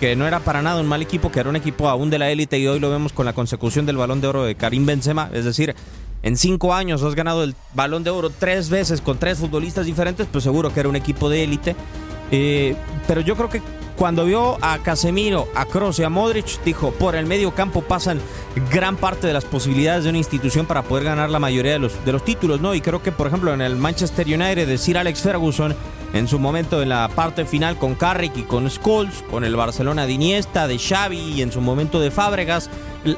Que 0.00 0.14
no 0.14 0.28
era 0.28 0.40
para 0.40 0.62
nada 0.62 0.80
un 0.80 0.86
mal 0.86 1.02
equipo, 1.02 1.32
que 1.32 1.40
era 1.40 1.48
un 1.48 1.56
equipo 1.56 1.88
aún 1.88 2.08
de 2.08 2.18
la 2.18 2.30
élite 2.30 2.58
y 2.58 2.66
hoy 2.68 2.78
lo 2.78 2.90
vemos 2.90 3.12
con 3.12 3.26
la 3.26 3.32
consecución 3.32 3.84
del 3.84 3.96
balón 3.96 4.20
de 4.20 4.28
oro 4.28 4.44
de 4.44 4.54
Karim 4.54 4.86
Benzema. 4.86 5.28
Es 5.32 5.44
decir, 5.44 5.74
en 6.22 6.36
cinco 6.36 6.74
años 6.74 7.02
has 7.02 7.14
ganado 7.14 7.42
el 7.42 7.56
balón 7.74 8.04
de 8.04 8.10
oro 8.10 8.30
tres 8.30 8.68
veces 8.70 9.00
con 9.00 9.18
tres 9.18 9.38
futbolistas 9.38 9.86
diferentes, 9.86 10.28
pues 10.30 10.44
seguro 10.44 10.72
que 10.72 10.80
era 10.80 10.88
un 10.88 10.96
equipo 10.96 11.28
de 11.28 11.44
élite. 11.44 11.74
Eh, 12.30 12.76
pero 13.08 13.22
yo 13.22 13.34
creo 13.36 13.48
que 13.48 13.62
cuando 13.98 14.24
vio 14.24 14.58
a 14.60 14.78
Casemiro, 14.78 15.48
a 15.56 15.66
Kroos 15.66 15.98
y 15.98 16.04
a 16.04 16.08
Modric, 16.08 16.62
dijo, 16.64 16.92
por 16.92 17.16
el 17.16 17.26
medio 17.26 17.50
campo 17.50 17.82
pasan 17.82 18.20
gran 18.70 18.96
parte 18.96 19.26
de 19.26 19.32
las 19.32 19.44
posibilidades 19.44 20.04
de 20.04 20.10
una 20.10 20.18
institución 20.18 20.66
para 20.66 20.82
poder 20.82 21.04
ganar 21.04 21.30
la 21.30 21.40
mayoría 21.40 21.72
de 21.72 21.80
los, 21.80 22.04
de 22.04 22.12
los 22.12 22.24
títulos, 22.24 22.60
¿no? 22.60 22.74
Y 22.74 22.80
creo 22.80 23.02
que, 23.02 23.10
por 23.10 23.26
ejemplo, 23.26 23.52
en 23.52 23.60
el 23.60 23.74
Manchester 23.74 24.26
United, 24.26 24.68
decir 24.68 24.96
Alex 24.96 25.20
Ferguson 25.22 25.74
en 26.14 26.28
su 26.28 26.38
momento 26.38 26.80
en 26.80 26.88
la 26.88 27.08
parte 27.08 27.44
final 27.44 27.76
con 27.76 27.94
Carrick 27.94 28.36
y 28.36 28.42
con 28.42 28.70
Scholes, 28.70 29.24
con 29.30 29.44
el 29.44 29.56
Barcelona 29.56 30.06
de 30.06 30.12
Iniesta, 30.12 30.68
de 30.68 30.78
Xavi 30.78 31.18
y 31.18 31.42
en 31.42 31.52
su 31.52 31.60
momento 31.60 32.00
de 32.00 32.10
Fábregas, 32.10 32.70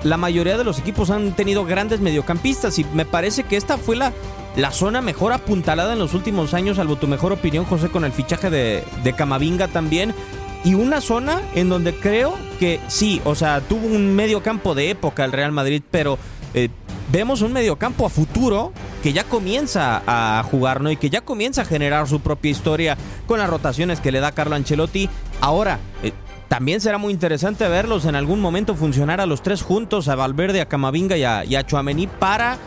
la 0.03 0.17
mayoría 0.17 0.59
de 0.59 0.65
los 0.65 0.79
equipos 0.79 1.11
han 1.11 1.33
tenido 1.33 1.65
grandes 1.65 2.01
mediocampistas 2.01 2.79
y 2.79 2.85
me 2.95 3.05
parece 3.05 3.45
que 3.45 3.57
esta 3.57 3.79
fue 3.79 3.97
la, 3.97 4.13
la 4.57 4.73
zona 4.73 5.01
mejor 5.01 5.33
apuntalada 5.33 5.93
en 5.93 5.99
los 5.99 6.15
últimos 6.15 6.55
años, 6.55 6.77
salvo 6.77 6.97
tu 6.97 7.07
mejor 7.07 7.33
opinión, 7.33 7.65
José, 7.65 7.89
con 7.91 8.05
el 8.05 8.13
fichaje 8.13 8.51
de, 8.51 8.85
de 9.05 9.13
Camavinga 9.13 9.69
también. 9.69 10.15
Y 10.65 10.75
una 10.75 11.01
zona 11.01 11.41
en 11.55 11.69
donde 11.69 11.95
creo 11.95 12.37
que 12.59 12.81
sí, 12.89 13.23
o 13.25 13.35
sea, 13.35 13.61
tuvo 13.61 13.87
un 13.87 14.15
medio 14.15 14.43
campo 14.43 14.75
de 14.75 14.91
época 14.91 15.25
el 15.25 15.33
Real 15.33 15.53
Madrid, 15.53 15.83
pero 15.91 16.19
eh, 16.53 16.69
vemos 17.11 17.41
un 17.41 17.53
mediocampo 17.53 18.05
a 18.05 18.11
futuro 18.11 18.73
que 19.03 19.13
ya 19.13 19.25
comienza 19.25 20.03
a 20.07 20.43
jugar, 20.43 20.83
¿no? 20.83 20.91
Y 20.91 20.97
que 20.97 21.09
ya 21.09 21.23
comienza 21.23 21.63
a 21.63 21.65
generar 21.65 22.07
su 22.09 22.21
propia 22.21 22.51
historia 22.51 22.99
con 23.27 23.39
las 23.39 23.49
rotaciones 23.49 24.01
que 24.01 24.13
le 24.13 24.21
da 24.21 24.33
Carlo 24.33 24.55
Ancelotti. 24.55 25.09
Ahora, 25.41 25.79
eh, 26.03 26.13
también 26.49 26.81
será 26.81 26.99
muy 26.99 27.13
interesante 27.13 27.67
verlos 27.69 28.05
en 28.05 28.17
algún 28.17 28.41
momento 28.41 28.75
funcionar 28.75 29.21
a 29.21 29.27
los 29.27 29.41
tres 29.41 29.63
juntos, 29.63 30.09
a 30.09 30.17
Valverde, 30.17 30.61
a 30.61 30.67
Camavinga 30.67 31.17
y 31.17 31.25
a, 31.25 31.45
y 31.45 31.55
a 31.55 31.65
Chuamení 31.65 32.07
para 32.07 32.59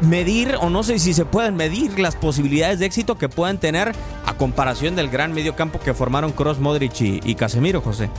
medir, 0.00 0.56
o 0.60 0.70
no 0.70 0.82
sé 0.82 0.98
si 0.98 1.14
se 1.14 1.24
pueden 1.24 1.54
medir 1.54 1.98
las 1.98 2.16
posibilidades 2.16 2.78
de 2.78 2.86
éxito 2.86 3.16
que 3.16 3.28
puedan 3.28 3.58
tener 3.58 3.92
a 4.24 4.34
comparación 4.34 4.96
del 4.96 5.08
gran 5.08 5.32
medio 5.32 5.54
campo 5.54 5.78
que 5.78 5.94
formaron 5.94 6.32
Cross, 6.32 6.58
Modric 6.58 7.00
y, 7.00 7.34
Casemiro, 7.36 7.80
José. 7.80 8.10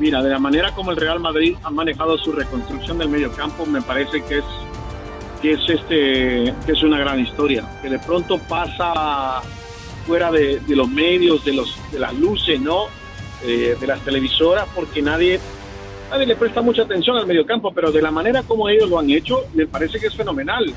Mira, 0.00 0.22
de 0.22 0.30
la 0.30 0.38
manera 0.38 0.72
como 0.74 0.90
el 0.90 0.96
Real 0.96 1.20
Madrid 1.20 1.54
ha 1.62 1.70
manejado 1.70 2.18
su 2.18 2.32
reconstrucción 2.32 2.98
del 2.98 3.08
medio 3.08 3.30
campo, 3.32 3.64
me 3.66 3.82
parece 3.82 4.22
que 4.24 4.38
es 4.38 4.44
que 5.40 5.52
es 5.52 5.60
este 5.68 6.54
que 6.64 6.72
es 6.72 6.82
una 6.84 6.98
gran 7.00 7.18
historia 7.18 7.68
que 7.82 7.90
de 7.90 7.98
pronto 7.98 8.38
pasa 8.38 9.42
fuera 10.06 10.30
de, 10.30 10.62
los 10.68 10.88
medios 10.88 11.44
de 11.44 11.52
los 11.52 11.76
de 11.90 11.98
las 11.98 12.14
luces 12.14 12.60
no 12.60 12.84
eh, 13.42 13.76
de 13.78 13.86
las 13.88 14.00
televisoras 14.02 14.68
porque 14.72 15.02
nadie 15.02 15.40
nadie 16.12 16.26
le 16.26 16.36
presta 16.36 16.60
mucha 16.60 16.82
atención 16.82 17.16
al 17.16 17.26
mediocampo, 17.26 17.72
pero 17.72 17.90
de 17.90 18.02
la 18.02 18.10
manera 18.10 18.42
como 18.42 18.68
ellos 18.68 18.90
lo 18.90 18.98
han 18.98 19.08
hecho, 19.10 19.46
me 19.54 19.66
parece 19.66 19.98
que 19.98 20.08
es 20.08 20.14
fenomenal. 20.14 20.72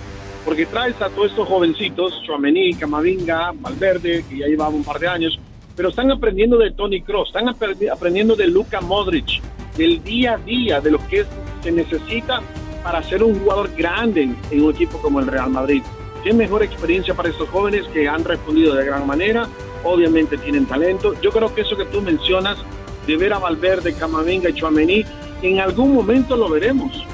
Porque 0.45 0.65
traes 0.65 0.99
a 1.01 1.09
todos 1.09 1.31
estos 1.31 1.47
jovencitos, 1.47 2.21
Chuamení, 2.23 2.73
Camavinga, 2.75 3.51
Valverde, 3.53 4.23
que 4.29 4.37
ya 4.37 4.47
llevaba 4.47 4.69
un 4.69 4.83
par 4.83 4.99
de 4.99 5.07
años, 5.07 5.37
pero 5.75 5.89
están 5.89 6.09
aprendiendo 6.11 6.57
de 6.57 6.71
Tony 6.71 7.01
Cross, 7.01 7.29
están 7.29 7.49
aprendiendo 7.49 8.35
de 8.35 8.47
Luka 8.47 8.79
Modric, 8.79 9.41
del 9.75 10.01
día 10.03 10.35
a 10.35 10.37
día, 10.37 10.79
de 10.79 10.91
lo 10.91 11.05
que 11.07 11.25
se 11.61 11.71
necesita 11.71 12.41
para 12.81 13.03
ser 13.03 13.23
un 13.23 13.37
jugador 13.39 13.71
grande 13.75 14.29
en, 14.51 14.61
un 14.63 14.71
equipo 14.71 14.99
como 15.01 15.19
el 15.19 15.27
Real 15.27 15.49
Madrid. 15.49 15.81
Qué 16.23 16.33
mejor 16.33 16.63
experiencia 16.63 17.13
para 17.13 17.29
estos 17.29 17.49
jóvenes 17.49 17.85
que 17.87 18.07
han 18.07 18.23
respondido 18.23 18.73
de 18.75 18.85
gran 18.85 19.05
manera, 19.05 19.49
obviamente 19.83 20.37
tienen 20.37 20.65
talento. 20.65 21.13
Yo 21.21 21.31
creo 21.31 21.53
que 21.53 21.61
eso 21.61 21.75
que 21.75 21.85
tú 21.85 22.01
mencionas 22.01 22.57
de 23.05 23.17
ver 23.17 23.33
a 23.33 23.39
Valverde, 23.39 23.93
Camavinga 23.93 24.49
y 24.49 24.53
Chuamení 24.53 25.05
en 25.41 25.59
algún 25.59 25.93
momento 25.93 26.35
lo 26.35 26.49
veremos, 26.49 27.05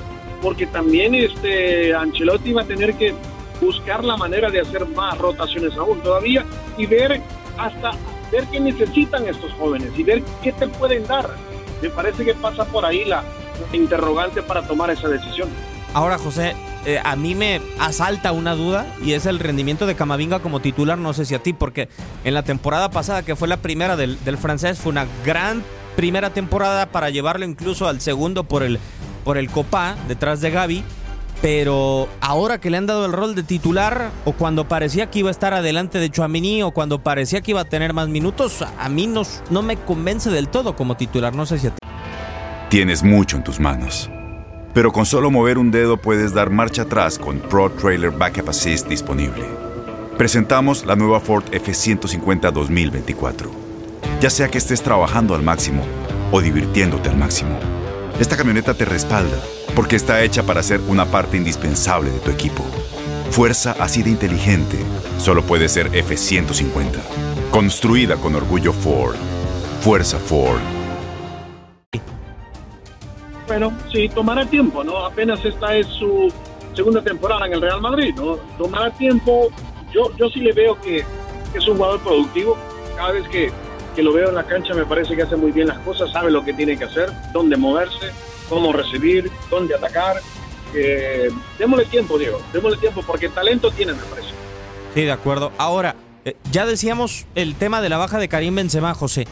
porque 0.41 0.65
también 0.67 1.15
este 1.15 1.93
Ancelotti 1.93 2.53
va 2.53 2.61
a 2.61 2.65
tener 2.65 2.93
que 2.95 3.13
buscar 3.59 4.03
la 4.03 4.17
manera 4.17 4.49
de 4.49 4.61
hacer 4.61 4.85
más 4.87 5.17
rotaciones 5.17 5.75
aún 5.77 6.01
todavía 6.01 6.45
y 6.77 6.85
ver 6.85 7.21
hasta 7.57 7.91
ver 8.31 8.45
qué 8.47 8.59
necesitan 8.59 9.27
estos 9.27 9.51
jóvenes 9.53 9.91
y 9.97 10.03
ver 10.03 10.23
qué 10.41 10.51
te 10.51 10.67
pueden 10.67 11.05
dar. 11.05 11.29
Me 11.81 11.89
parece 11.89 12.23
que 12.23 12.33
pasa 12.33 12.65
por 12.65 12.85
ahí 12.85 13.05
la 13.05 13.23
interrogante 13.73 14.41
para 14.41 14.61
tomar 14.63 14.89
esa 14.89 15.07
decisión. 15.07 15.49
Ahora, 15.93 16.17
José, 16.17 16.55
eh, 16.85 16.99
a 17.03 17.15
mí 17.15 17.35
me 17.35 17.61
asalta 17.79 18.31
una 18.31 18.55
duda 18.55 18.87
y 19.03 19.11
es 19.11 19.25
el 19.25 19.39
rendimiento 19.39 19.85
de 19.85 19.95
Camavinga 19.95 20.39
como 20.39 20.61
titular, 20.61 20.97
no 20.97 21.13
sé 21.13 21.25
si 21.25 21.35
a 21.35 21.39
ti, 21.43 21.51
porque 21.51 21.89
en 22.23 22.33
la 22.33 22.43
temporada 22.43 22.89
pasada, 22.89 23.23
que 23.23 23.35
fue 23.35 23.49
la 23.49 23.57
primera 23.57 23.97
del, 23.97 24.23
del 24.23 24.37
francés, 24.37 24.79
fue 24.79 24.91
una 24.91 25.05
gran 25.25 25.63
primera 25.95 26.31
temporada 26.31 26.85
para 26.87 27.09
llevarlo 27.09 27.45
incluso 27.45 27.87
al 27.87 28.01
segundo 28.01 28.43
por 28.43 28.63
el, 28.63 28.79
por 29.23 29.37
el 29.37 29.49
Copa, 29.49 29.95
detrás 30.07 30.41
de 30.41 30.51
Gaby. 30.51 30.83
Pero 31.41 32.07
ahora 32.21 32.59
que 32.59 32.69
le 32.69 32.77
han 32.77 32.85
dado 32.85 33.05
el 33.07 33.13
rol 33.13 33.33
de 33.33 33.41
titular, 33.41 34.11
o 34.25 34.33
cuando 34.33 34.67
parecía 34.67 35.09
que 35.09 35.19
iba 35.19 35.29
a 35.29 35.31
estar 35.31 35.55
adelante 35.55 35.97
de 35.97 36.11
Chuamini, 36.11 36.61
o 36.61 36.71
cuando 36.71 37.01
parecía 37.01 37.41
que 37.41 37.51
iba 37.51 37.61
a 37.61 37.65
tener 37.65 37.93
más 37.93 38.09
minutos, 38.09 38.63
a 38.77 38.89
mí 38.89 39.07
no, 39.07 39.23
no 39.49 39.63
me 39.63 39.75
convence 39.77 40.29
del 40.29 40.49
todo 40.49 40.75
como 40.75 40.97
titular. 40.97 41.33
No 41.33 41.47
sé 41.47 41.57
si 41.57 41.67
a 41.67 41.71
ti. 41.71 41.77
Tienes 42.69 43.01
mucho 43.01 43.37
en 43.37 43.43
tus 43.43 43.59
manos. 43.59 44.09
Pero 44.73 44.91
con 44.91 45.05
solo 45.05 45.31
mover 45.31 45.57
un 45.57 45.71
dedo 45.71 45.97
puedes 45.97 46.33
dar 46.33 46.51
marcha 46.51 46.83
atrás 46.83 47.17
con 47.17 47.39
Pro 47.39 47.71
Trailer 47.71 48.11
Backup 48.11 48.49
Assist 48.49 48.87
disponible. 48.87 49.43
Presentamos 50.17 50.85
la 50.85 50.95
nueva 50.95 51.19
Ford 51.19 51.43
F150 51.51 52.51
2024 52.51 53.60
ya 54.21 54.29
sea 54.29 54.49
que 54.49 54.59
estés 54.59 54.83
trabajando 54.83 55.33
al 55.33 55.41
máximo 55.41 55.83
o 56.31 56.39
divirtiéndote 56.41 57.09
al 57.09 57.17
máximo. 57.17 57.57
Esta 58.19 58.37
camioneta 58.37 58.75
te 58.75 58.85
respalda 58.85 59.37
porque 59.75 59.95
está 59.95 60.21
hecha 60.21 60.43
para 60.43 60.61
ser 60.61 60.79
una 60.87 61.05
parte 61.05 61.37
indispensable 61.37 62.11
de 62.11 62.19
tu 62.19 62.29
equipo. 62.29 62.63
Fuerza 63.31 63.75
así 63.79 64.03
de 64.03 64.11
inteligente 64.11 64.77
solo 65.17 65.41
puede 65.41 65.67
ser 65.67 65.87
F-150. 65.87 66.99
Construida 67.49 68.15
con 68.17 68.35
orgullo 68.35 68.73
Ford. 68.73 69.15
Fuerza 69.81 70.19
Ford. 70.19 70.59
Bueno, 73.47 73.73
sí, 73.91 74.07
tomará 74.07 74.45
tiempo, 74.45 74.83
¿no? 74.83 75.03
Apenas 75.03 75.43
esta 75.43 75.75
es 75.75 75.87
su 75.87 76.31
segunda 76.75 77.01
temporada 77.01 77.47
en 77.47 77.53
el 77.53 77.61
Real 77.61 77.81
Madrid, 77.81 78.13
¿no? 78.15 78.35
Tomará 78.59 78.91
tiempo. 78.91 79.49
Yo, 79.91 80.15
yo 80.17 80.29
sí 80.29 80.41
le 80.41 80.53
veo 80.53 80.79
que 80.79 81.03
es 81.55 81.67
un 81.67 81.77
jugador 81.77 81.99
productivo. 82.01 82.55
Cada 82.95 83.13
vez 83.13 83.27
que 83.29 83.51
que 83.95 84.03
lo 84.03 84.13
veo 84.13 84.29
en 84.29 84.35
la 84.35 84.45
cancha 84.45 84.73
me 84.73 84.85
parece 84.85 85.15
que 85.15 85.23
hace 85.23 85.35
muy 85.35 85.51
bien 85.51 85.67
las 85.67 85.79
cosas, 85.79 86.11
sabe 86.11 86.31
lo 86.31 86.43
que 86.43 86.53
tiene 86.53 86.77
que 86.77 86.85
hacer, 86.85 87.11
dónde 87.33 87.57
moverse, 87.57 88.11
cómo 88.49 88.71
recibir, 88.73 89.29
dónde 89.49 89.75
atacar. 89.75 90.17
Eh, 90.73 91.29
démosle 91.59 91.85
tiempo, 91.85 92.17
Diego, 92.17 92.41
démosle 92.53 92.77
tiempo, 92.77 93.03
porque 93.05 93.29
talento 93.29 93.71
tiene, 93.71 93.93
me 93.93 94.03
parece. 94.03 94.29
Sí, 94.93 95.01
de 95.01 95.11
acuerdo. 95.11 95.51
Ahora, 95.57 95.95
eh, 96.23 96.35
ya 96.51 96.65
decíamos 96.65 97.25
el 97.35 97.55
tema 97.55 97.81
de 97.81 97.89
la 97.89 97.97
baja 97.97 98.19
de 98.19 98.29
Karim 98.29 98.55
Benzema, 98.55 98.93
José. 98.93 99.27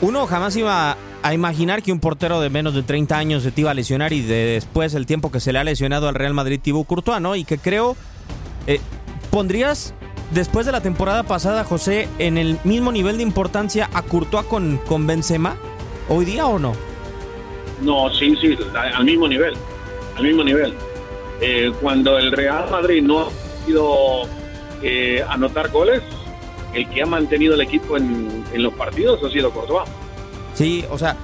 Uno 0.00 0.26
jamás 0.26 0.56
iba 0.56 0.96
a 1.22 1.34
imaginar 1.34 1.82
que 1.82 1.92
un 1.92 2.00
portero 2.00 2.40
de 2.40 2.50
menos 2.50 2.74
de 2.74 2.82
30 2.82 3.16
años 3.16 3.42
se 3.42 3.50
te 3.50 3.62
iba 3.62 3.70
a 3.70 3.74
lesionar 3.74 4.12
y 4.12 4.20
de 4.20 4.44
después 4.54 4.94
el 4.94 5.06
tiempo 5.06 5.30
que 5.32 5.40
se 5.40 5.52
le 5.52 5.58
ha 5.58 5.64
lesionado 5.64 6.08
al 6.08 6.14
Real 6.14 6.34
Madrid 6.34 6.60
Thibaut 6.62 6.86
Courtois, 6.86 7.20
¿no? 7.20 7.34
Y 7.34 7.44
que 7.44 7.56
creo, 7.56 7.96
eh, 8.66 8.80
¿pondrías 9.30 9.94
después 10.34 10.66
de 10.66 10.72
la 10.72 10.80
temporada 10.80 11.22
pasada, 11.22 11.64
José, 11.64 12.08
en 12.18 12.36
el 12.36 12.58
mismo 12.64 12.92
nivel 12.92 13.16
de 13.16 13.22
importancia 13.22 13.88
a 13.94 14.02
Courtois 14.02 14.44
con, 14.46 14.78
con 14.78 15.06
Benzema? 15.06 15.56
¿Hoy 16.08 16.24
día 16.24 16.46
o 16.46 16.58
no? 16.58 16.74
No, 17.80 18.12
sí, 18.12 18.36
sí, 18.40 18.56
al 18.74 19.04
mismo 19.04 19.28
nivel. 19.28 19.54
Al 20.16 20.24
mismo 20.24 20.44
nivel. 20.44 20.74
Eh, 21.40 21.72
cuando 21.80 22.18
el 22.18 22.32
Real 22.32 22.70
Madrid 22.70 23.02
no 23.02 23.20
ha 23.20 23.28
podido 23.62 24.22
eh, 24.82 25.24
anotar 25.28 25.70
goles, 25.70 26.02
el 26.72 26.88
que 26.90 27.02
ha 27.02 27.06
mantenido 27.06 27.54
el 27.54 27.60
equipo 27.60 27.96
en, 27.96 28.44
los 28.54 28.74
partidos 28.74 29.22
ha 29.24 29.30
sido 29.30 29.50
Courtois. 29.50 29.88
Sí, 30.54 30.84
o 30.90 30.98
sea, 30.98 31.16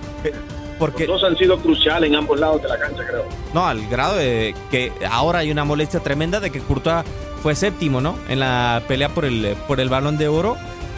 porque... 0.79 1.07
Los 1.07 1.21
dos 1.21 1.31
han 1.31 1.37
sido 1.37 1.59
cruciales 1.59 2.09
en 2.09 2.17
ambos 2.17 2.41
lados 2.41 2.63
de 2.63 2.69
la 2.69 2.79
cancha, 2.79 3.05
creo. 3.07 3.25
No, 3.53 3.67
al 3.67 3.87
grado 3.89 4.17
de 4.17 4.55
que 4.71 4.93
ahora 5.11 5.41
hay 5.41 5.51
una 5.51 5.65
molestia 5.65 6.01
tremenda 6.01 6.41
de 6.41 6.51
que 6.51 6.61
Courtois 6.61 7.05
fue 7.43 7.55
séptimo, 7.55 8.01
¿no? 8.01 8.17
En 8.29 8.41
la 8.41 8.83
pelea 8.87 9.09
por 9.09 9.25
el, 9.25 9.57
por 9.67 9.81
el 9.81 9.89
balón 9.89 10.19
de 10.19 10.29
oro, 10.29 10.57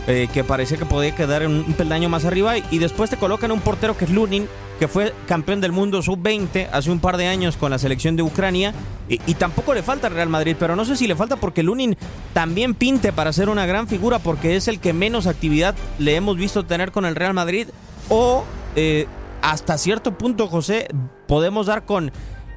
eh, 0.09 0.29
que 0.33 0.43
parecía 0.43 0.77
que 0.77 0.85
podía 0.85 1.15
quedar 1.15 1.43
en 1.43 1.53
un 1.53 1.73
peldaño 1.75 2.09
más 2.09 2.25
arriba. 2.25 2.55
Y 2.59 2.79
después 2.79 3.11
te 3.11 3.17
colocan 3.17 3.53
un 3.53 3.61
portero 3.61 3.97
que 3.97 4.05
es 4.05 4.11
Lunin, 4.11 4.49
que 4.79 4.89
fue 4.89 5.15
campeón 5.29 5.61
del 5.61 5.71
mundo 5.71 6.03
sub-20 6.03 6.69
hace 6.73 6.91
un 6.91 6.99
par 6.99 7.17
de 7.17 7.29
años 7.29 7.57
con 7.57 7.71
la 7.71 7.79
selección 7.79 8.17
de 8.17 8.23
Ucrania. 8.23 8.75
Y, 9.09 9.35
tampoco 9.35 9.75
le 9.75 9.83
falta 9.83 10.09
al 10.09 10.15
Real 10.15 10.29
Madrid, 10.29 10.57
pero 10.59 10.75
no 10.75 10.85
sé 10.85 10.97
si 10.97 11.07
le 11.07 11.15
falta 11.15 11.37
porque 11.37 11.63
Lunin 11.63 11.97
también 12.33 12.75
pinte 12.75 13.13
para 13.13 13.33
ser 13.33 13.49
una 13.49 13.67
gran 13.67 13.87
figura, 13.87 14.19
porque 14.19 14.57
es 14.57 14.69
el 14.69 14.81
que 14.81 14.93
menos 14.93 15.27
actividad 15.27 15.75
le 15.99 16.17
hemos 16.17 16.37
visto 16.37 16.65
tener 16.65 16.91
con 16.93 17.05
el 17.05 17.15
Real 17.15 17.35
Madrid. 17.35 17.69
O 18.09 18.45
eh, 18.75 19.07
hasta 19.43 19.79
cierto 19.79 20.19
punto, 20.19 20.49
José, 20.49 20.89
podemos 21.29 21.67
dar 21.67 21.85
con 21.85 22.11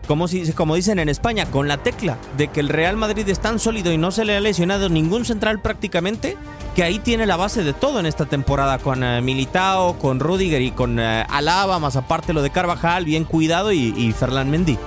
como, 0.05 0.27
si, 0.27 0.51
como 0.53 0.75
dicen 0.75 0.99
en 0.99 1.09
España, 1.09 1.45
con 1.51 1.67
la 1.67 1.77
tecla 1.77 2.17
de 2.37 2.47
que 2.47 2.59
el 2.59 2.69
Real 2.69 2.97
Madrid 2.97 3.27
es 3.27 3.39
tan 3.39 3.59
sólido 3.59 3.91
y 3.91 3.97
no 3.97 4.11
se 4.11 4.25
le 4.25 4.35
ha 4.35 4.39
lesionado 4.39 4.89
ningún 4.89 5.25
central 5.25 5.61
prácticamente, 5.61 6.37
que 6.75 6.83
ahí 6.83 6.99
tiene 6.99 7.25
la 7.25 7.37
base 7.37 7.63
de 7.63 7.73
todo 7.73 7.99
en 7.99 8.05
esta 8.05 8.25
temporada, 8.25 8.77
con 8.79 9.03
eh, 9.03 9.21
Militao, 9.21 9.97
con 9.97 10.19
Rudiger 10.19 10.61
y 10.61 10.71
con 10.71 10.99
eh, 10.99 11.25
Alaba, 11.29 11.79
más 11.79 11.95
aparte 11.95 12.33
lo 12.33 12.41
de 12.41 12.49
Carvajal, 12.49 13.05
bien 13.05 13.23
cuidado, 13.23 13.71
y, 13.71 13.93
y 13.97 14.11
Ferland 14.11 14.49
Mendy. 14.49 14.77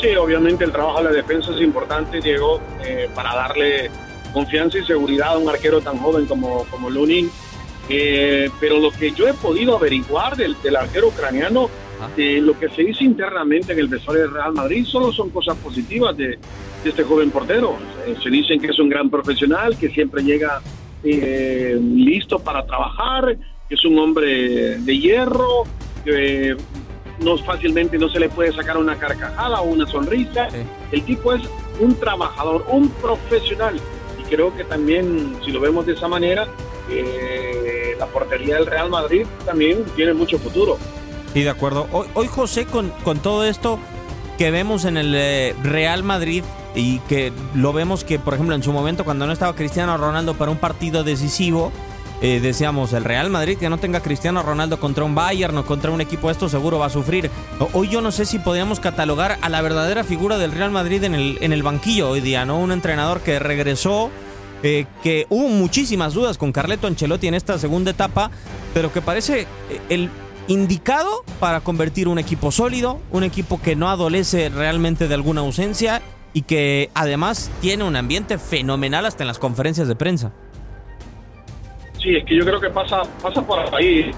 Sí, 0.00 0.16
obviamente 0.16 0.64
el 0.64 0.72
trabajo 0.72 0.98
de 0.98 1.04
la 1.04 1.10
defensa 1.10 1.50
es 1.54 1.60
importante, 1.60 2.20
Diego, 2.20 2.60
eh, 2.82 3.10
para 3.14 3.34
darle 3.34 3.90
confianza 4.32 4.78
y 4.78 4.84
seguridad 4.86 5.34
a 5.34 5.38
un 5.38 5.48
arquero 5.48 5.80
tan 5.80 5.98
joven 5.98 6.26
como, 6.26 6.64
como 6.70 6.88
Lunin. 6.88 7.30
Eh, 7.92 8.48
pero 8.60 8.78
lo 8.78 8.92
que 8.92 9.10
yo 9.10 9.26
he 9.26 9.34
podido 9.34 9.76
averiguar 9.76 10.36
del, 10.36 10.56
del 10.62 10.76
arquero 10.76 11.08
ucraniano, 11.08 11.68
eh, 12.16 12.40
lo 12.40 12.58
que 12.58 12.68
se 12.70 12.82
dice 12.82 13.04
internamente 13.04 13.72
en 13.72 13.78
el 13.78 13.88
vestuario 13.88 14.22
del 14.22 14.32
Real 14.32 14.52
Madrid, 14.52 14.84
solo 14.84 15.12
son 15.12 15.30
cosas 15.30 15.56
positivas 15.58 16.16
de, 16.16 16.38
de 16.82 16.90
este 16.90 17.02
joven 17.04 17.30
portero. 17.30 17.76
Eh, 18.06 18.14
se 18.22 18.30
dicen 18.30 18.60
que 18.60 18.68
es 18.68 18.78
un 18.78 18.88
gran 18.88 19.10
profesional, 19.10 19.76
que 19.76 19.88
siempre 19.90 20.22
llega 20.22 20.60
eh, 21.04 21.78
listo 21.80 22.38
para 22.38 22.64
trabajar, 22.66 23.36
que 23.68 23.74
es 23.74 23.84
un 23.84 23.98
hombre 23.98 24.78
de 24.78 24.98
hierro, 24.98 25.64
que 26.04 26.56
no 27.22 27.36
fácilmente 27.38 27.98
no 27.98 28.08
se 28.08 28.18
le 28.18 28.28
puede 28.28 28.52
sacar 28.52 28.78
una 28.78 28.96
carcajada 28.96 29.60
o 29.60 29.70
una 29.70 29.86
sonrisa. 29.86 30.48
El 30.90 31.02
tipo 31.02 31.32
es 31.34 31.42
un 31.78 31.94
trabajador, 31.94 32.64
un 32.68 32.88
profesional. 32.88 33.76
Y 34.18 34.22
creo 34.24 34.54
que 34.56 34.64
también, 34.64 35.36
si 35.44 35.52
lo 35.52 35.60
vemos 35.60 35.86
de 35.86 35.92
esa 35.92 36.08
manera, 36.08 36.48
la 37.98 38.06
portería 38.06 38.56
del 38.56 38.66
Real 38.66 38.90
Madrid 38.90 39.26
también 39.44 39.84
tiene 39.94 40.14
mucho 40.14 40.38
futuro. 40.38 40.78
Sí, 41.32 41.42
de 41.42 41.50
acuerdo. 41.50 41.86
Hoy, 41.92 42.06
hoy 42.14 42.26
José, 42.28 42.66
con, 42.66 42.90
con 43.04 43.18
todo 43.18 43.44
esto 43.44 43.78
que 44.38 44.50
vemos 44.50 44.84
en 44.84 44.96
el 44.96 45.14
eh, 45.14 45.54
Real 45.62 46.02
Madrid 46.02 46.42
y 46.74 46.98
que 47.00 47.32
lo 47.54 47.72
vemos 47.72 48.04
que, 48.04 48.18
por 48.18 48.34
ejemplo, 48.34 48.54
en 48.54 48.62
su 48.62 48.72
momento 48.72 49.04
cuando 49.04 49.26
no 49.26 49.32
estaba 49.32 49.54
Cristiano 49.54 49.96
Ronaldo 49.96 50.34
para 50.34 50.50
un 50.50 50.56
partido 50.56 51.04
decisivo, 51.04 51.72
eh, 52.22 52.40
decíamos, 52.40 52.92
el 52.92 53.04
Real 53.04 53.30
Madrid 53.30 53.56
que 53.58 53.70
no 53.70 53.78
tenga 53.78 54.00
Cristiano 54.00 54.42
Ronaldo 54.42 54.78
contra 54.78 55.04
un 55.04 55.14
Bayern 55.14 55.56
o 55.56 55.64
contra 55.64 55.90
un 55.90 56.00
equipo 56.00 56.30
esto 56.30 56.48
seguro 56.48 56.78
va 56.78 56.86
a 56.86 56.90
sufrir. 56.90 57.30
Hoy 57.72 57.88
yo 57.88 58.00
no 58.00 58.12
sé 58.12 58.26
si 58.26 58.38
podríamos 58.38 58.78
catalogar 58.78 59.38
a 59.40 59.48
la 59.48 59.62
verdadera 59.62 60.04
figura 60.04 60.36
del 60.36 60.52
Real 60.52 60.70
Madrid 60.70 61.04
en 61.04 61.14
el, 61.14 61.38
en 61.40 61.52
el 61.52 61.62
banquillo 61.62 62.10
hoy 62.10 62.20
día, 62.20 62.44
¿no? 62.44 62.58
Un 62.58 62.72
entrenador 62.72 63.20
que 63.20 63.38
regresó, 63.38 64.10
eh, 64.62 64.86
que 65.02 65.26
hubo 65.30 65.48
muchísimas 65.48 66.12
dudas 66.12 66.36
con 66.36 66.52
Carleto 66.52 66.86
Ancelotti 66.86 67.26
en 67.26 67.34
esta 67.34 67.58
segunda 67.58 67.90
etapa, 67.90 68.30
pero 68.74 68.92
que 68.92 69.00
parece 69.00 69.40
eh, 69.40 69.46
el 69.88 70.10
indicado 70.50 71.24
para 71.38 71.60
convertir 71.60 72.08
un 72.08 72.18
equipo 72.18 72.50
sólido, 72.50 72.98
un 73.12 73.22
equipo 73.22 73.62
que 73.62 73.76
no 73.76 73.88
adolece 73.88 74.48
realmente 74.48 75.06
de 75.06 75.14
alguna 75.14 75.42
ausencia 75.42 76.02
y 76.32 76.42
que 76.42 76.90
además 76.92 77.52
tiene 77.60 77.84
un 77.84 77.94
ambiente 77.94 78.36
fenomenal 78.36 79.06
hasta 79.06 79.22
en 79.22 79.28
las 79.28 79.38
conferencias 79.38 79.86
de 79.86 79.94
prensa. 79.94 80.32
Sí, 82.02 82.16
es 82.16 82.24
que 82.24 82.36
yo 82.36 82.44
creo 82.44 82.60
que 82.60 82.70
pasa, 82.70 83.02
pasa 83.22 83.46
por 83.46 83.60
ahí 83.74 84.10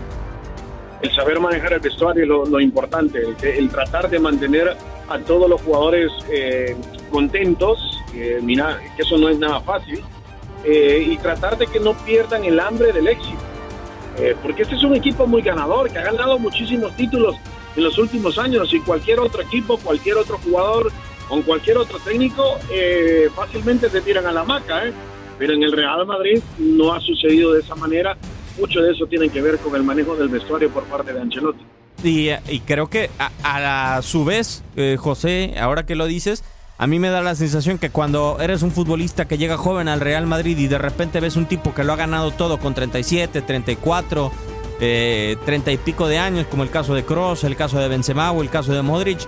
el 1.03 1.15
saber 1.15 1.39
manejar 1.39 1.75
el 1.75 1.81
vestuario, 1.81 2.25
lo, 2.25 2.47
lo 2.47 2.61
importante, 2.61 3.21
el, 3.43 3.69
tratar 3.69 4.09
de 4.09 4.19
mantener 4.19 4.75
a 5.11 5.19
todos 5.19 5.51
los 5.51 5.61
jugadores 5.61 6.11
eh, 6.31 6.75
contentos, 7.11 8.01
eh, 8.15 8.41
que 8.97 9.03
eso 9.03 9.19
no 9.19 9.29
es 9.29 9.39
nada 9.39 9.61
fácil, 9.61 10.03
eh, 10.65 11.09
y 11.11 11.19
tratar 11.19 11.59
de 11.59 11.67
que 11.67 11.79
no 11.79 11.93
pierdan 12.07 12.45
el 12.45 12.59
hambre 12.59 12.91
del 12.93 13.09
éxito. 13.09 13.52
Eh, 14.19 14.37
porque 14.43 14.63
este 14.63 14.75
es 14.75 14.83
un 14.83 14.95
equipo 14.95 15.27
muy 15.27 15.43
ganador, 15.43 15.91
que 15.91 15.99
ha 15.99 16.05
ganado 16.05 16.39
muchísimos 16.39 16.95
títulos 16.97 17.37
en 17.77 17.85
los 17.85 17.97
últimos 17.99 18.39
años 18.39 18.73
y 18.75 18.81
cualquier 18.81 19.21
otro 19.21 19.43
equipo, 19.43 19.79
cualquier 19.79 20.17
otro 20.17 20.39
jugador 20.39 20.93
con 21.29 21.43
cualquier 21.43 21.79
otro 21.79 21.99
técnico 21.99 22.59
eh, 22.71 23.31
fácilmente 23.35 23.89
se 23.89 24.03
tiran 24.03 24.27
a 24.27 24.33
la 24.33 24.45
maca, 24.45 24.87
¿eh? 24.87 24.93
pero 25.39 25.55
en 25.55 25.63
el 25.63 25.73
Real 25.73 26.05
Madrid 26.07 26.43
no 26.59 26.93
ha 26.93 27.01
sucedido 27.01 27.55
de 27.55 27.61
esa 27.61 27.75
manera. 27.75 28.17
Mucho 28.59 28.81
de 28.83 28.93
eso 28.93 29.07
tiene 29.07 29.31
que 29.31 29.41
ver 29.41 29.59
con 29.59 29.75
el 29.75 29.83
manejo 29.83 30.15
del 30.15 30.29
vestuario 30.29 30.69
por 30.69 30.85
parte 30.85 31.13
de 31.13 31.21
Ancelotti. 31.21 31.65
Y, 32.05 32.29
y 32.49 32.61
creo 32.61 32.91
que 32.91 33.09
a, 33.19 34.01
su 34.03 34.25
vez, 34.27 34.63
eh, 34.77 34.97
José, 34.99 35.55
ahora 35.59 35.87
que 35.87 35.95
lo 35.95 36.07
dices, 36.07 36.45
a 36.79 36.87
mí 36.87 36.99
me 36.99 37.11
da 37.11 37.23
la 37.23 37.35
sensación 37.35 37.79
que 37.79 37.91
cuando 37.91 38.39
eres 38.41 38.63
un 38.63 38.71
futbolista 38.71 39.27
que 39.27 39.39
llega 39.39 39.57
joven 39.57 39.89
al 39.89 40.01
Real 40.01 40.27
Madrid 40.27 40.59
y 40.59 40.69
de 40.69 40.79
repente 40.79 41.21
ves 41.21 41.37
un 41.37 41.47
tipo 41.47 41.75
que 41.75 41.85
lo 41.85 41.93
ha 41.93 41.97
ganado 41.97 42.31
todo 42.31 42.59
con 42.59 42.75
37, 42.75 43.43
34, 43.43 44.33
eh, 44.81 45.37
30 45.45 45.73
y 45.73 45.77
pico 45.79 46.09
de 46.09 46.19
años, 46.19 46.47
como 46.51 46.63
el 46.63 46.71
caso 46.71 46.95
de 46.95 47.05
Cross, 47.05 47.45
el 47.45 47.57
caso 47.57 47.79
de 47.79 47.89
Benzema 47.89 48.33
o 48.33 48.43
el 48.43 48.51
caso 48.51 48.73
de 48.73 48.83
Modric, 48.83 49.21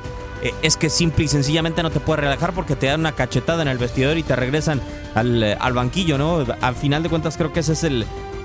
eh, 0.43 0.53
es 0.63 0.77
que 0.77 0.91
simple 0.91 1.25
y 1.25 1.29
sencillamente 1.29 1.83
no 1.83 1.91
te 1.91 2.01
puedes 2.01 2.25
relajar 2.25 2.53
porque 2.53 2.77
te 2.77 2.87
dan 2.87 3.01
una 3.01 3.13
cachetada 3.13 3.63
en 3.63 3.69
el 3.69 3.79
vestidor 3.79 4.19
y 4.19 4.23
te 4.23 4.35
regresan 4.35 4.81
al, 5.15 5.57
al 5.59 5.73
banquillo, 5.73 6.19
¿no? 6.19 6.45
Al 6.61 6.75
final 6.75 7.03
de 7.03 7.09
cuentas 7.09 7.37
creo 7.37 7.53
que 7.53 7.61
ese 7.61 7.75
es 7.75 7.85
el, 7.85 8.05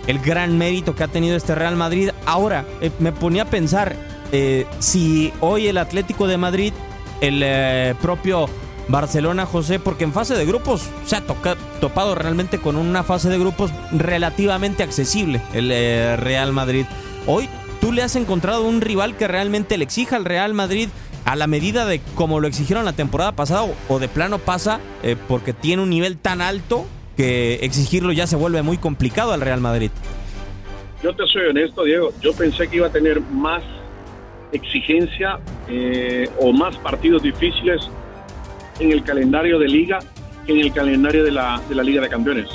el 0.09 0.19
gran 0.19 0.57
mérito 0.57 0.95
que 0.95 1.03
ha 1.03 1.07
tenido 1.07 1.37
este 1.37 1.53
Real 1.53 1.75
Madrid. 1.75 2.09
Ahora, 2.25 2.65
eh, 2.81 2.89
me 2.97 3.11
ponía 3.11 3.43
a 3.43 3.45
pensar 3.45 3.95
eh, 4.31 4.65
si 4.79 5.31
hoy 5.39 5.67
el 5.67 5.77
Atlético 5.77 6.25
de 6.25 6.37
Madrid, 6.37 6.73
el 7.21 7.41
eh, 7.43 7.93
propio 8.01 8.49
Barcelona, 8.89 9.45
José, 9.45 9.79
porque 9.79 10.03
en 10.03 10.13
fase 10.13 10.35
de 10.35 10.45
grupos 10.45 10.89
se 11.05 11.15
ha 11.15 11.21
toca, 11.21 11.55
topado 11.79 12.15
realmente 12.15 12.57
con 12.57 12.75
una 12.75 13.03
fase 13.03 13.29
de 13.29 13.37
grupos 13.37 13.71
relativamente 13.91 14.83
accesible 14.83 15.41
el 15.53 15.71
eh, 15.71 16.17
Real 16.17 16.51
Madrid. 16.53 16.85
Hoy 17.27 17.47
tú 17.79 17.91
le 17.91 18.01
has 18.01 18.15
encontrado 18.15 18.63
un 18.63 18.81
rival 18.81 19.15
que 19.15 19.27
realmente 19.27 19.77
le 19.77 19.83
exija 19.83 20.15
al 20.15 20.25
Real 20.25 20.55
Madrid 20.55 20.89
a 21.25 21.35
la 21.35 21.45
medida 21.45 21.85
de 21.85 22.01
como 22.15 22.39
lo 22.39 22.47
exigieron 22.47 22.83
la 22.83 22.93
temporada 22.93 23.33
pasada 23.33 23.67
o, 23.87 23.99
de 23.99 24.07
plano 24.07 24.39
pasa 24.39 24.79
eh, 25.03 25.15
porque 25.27 25.53
tiene 25.53 25.83
un 25.83 25.89
nivel 25.91 26.17
tan 26.17 26.41
alto 26.41 26.87
que 27.15 27.55
exigirlo 27.61 28.11
ya 28.11 28.25
se 28.25 28.37
vuelve 28.37 28.63
muy 28.63 28.77
complicado 28.77 29.33
al 29.33 29.41
Real 29.41 29.61
Madrid. 29.61 29.91
Yo 31.03 31.15
te 31.15 31.27
soy 31.27 31.43
honesto, 31.43 31.83
Diego. 31.83 32.11
Yo 32.21 32.33
pensé 32.33 32.67
que 32.67 32.77
iba 32.77 32.87
a 32.87 32.91
tener 32.91 33.21
más 33.21 33.61
exigencia 34.51 35.39
eh, 35.67 36.27
o 36.39 36.51
más 36.51 36.75
partidos 36.77 37.21
difíciles 37.21 37.87
en 38.79 38.91
el 38.91 39.03
calendario 39.03 39.59
de 39.59 39.67
liga 39.67 39.99
que 40.45 40.53
en 40.53 40.59
el 40.59 40.73
calendario 40.73 41.23
de 41.23 41.31
la, 41.31 41.61
de 41.67 41.75
la 41.75 41.83
Liga 41.83 42.01
de 42.01 42.09
Campeones. 42.09 42.49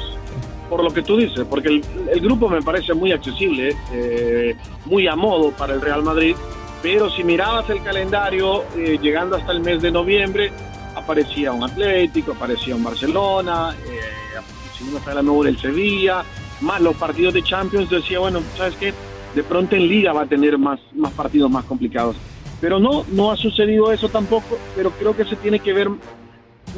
Por 0.69 0.83
lo 0.83 0.91
que 0.91 1.03
tú 1.03 1.17
dices, 1.17 1.47
porque 1.49 1.83
el, 2.13 2.21
grupo 2.21 2.49
me 2.49 2.63
parece 2.63 2.95
muy 2.95 3.13
accesible, 3.13 3.77
eh, 3.93 4.57
muy 4.87 5.07
a 5.07 5.15
modo 5.15 5.51
para 5.53 5.75
el 5.75 5.81
Real 5.81 6.03
Madrid, 6.03 6.35
pero 6.83 7.11
si 7.11 7.23
mirabas 7.23 7.69
el 7.71 7.83
calendario 7.83 8.65
eh, 8.77 8.99
llegando 9.01 9.37
hasta 9.37 9.53
el 9.53 9.61
mes 9.61 9.83
de 9.83 9.91
noviembre, 9.91 10.51
aparecía 10.97 11.53
un 11.53 11.65
Atlético, 11.65 12.33
aparecía 12.33 12.75
un 12.75 12.83
Barcelona, 12.83 13.75
eh, 13.87 14.41
si 14.77 14.85
no 14.85 14.93
me 14.93 15.01
falla 15.01 15.17
la 15.17 15.23
memoria 15.23 15.51
el 15.51 15.59
Sevilla, 15.59 16.25
más 16.61 16.81
los 16.81 16.97
partidos 16.97 17.35
de 17.35 17.43
Champions, 17.43 17.91
decía, 17.91 18.19
bueno, 18.19 18.41
¿sabes 18.57 18.75
qué? 18.77 18.93
De 19.35 19.43
pronto 19.43 19.77
en 19.77 19.87
Liga 19.87 20.13
va 20.13 20.23
a 20.23 20.27
tener 20.27 20.59
más, 20.59 20.81
más 20.95 21.13
partidos 21.13 21.51
más 21.51 21.65
complicados. 21.65 22.17
Pero 22.65 22.81
no, 22.81 23.05
no 23.13 23.31
ha 23.31 23.37
sucedido 23.37 23.93
eso 23.93 24.09
tampoco, 24.09 24.57
pero 24.75 24.91
creo 24.93 25.15
que 25.15 25.27
se 25.27 25.37
tiene 25.37 25.59
que 25.59 25.75
ver 25.75 25.91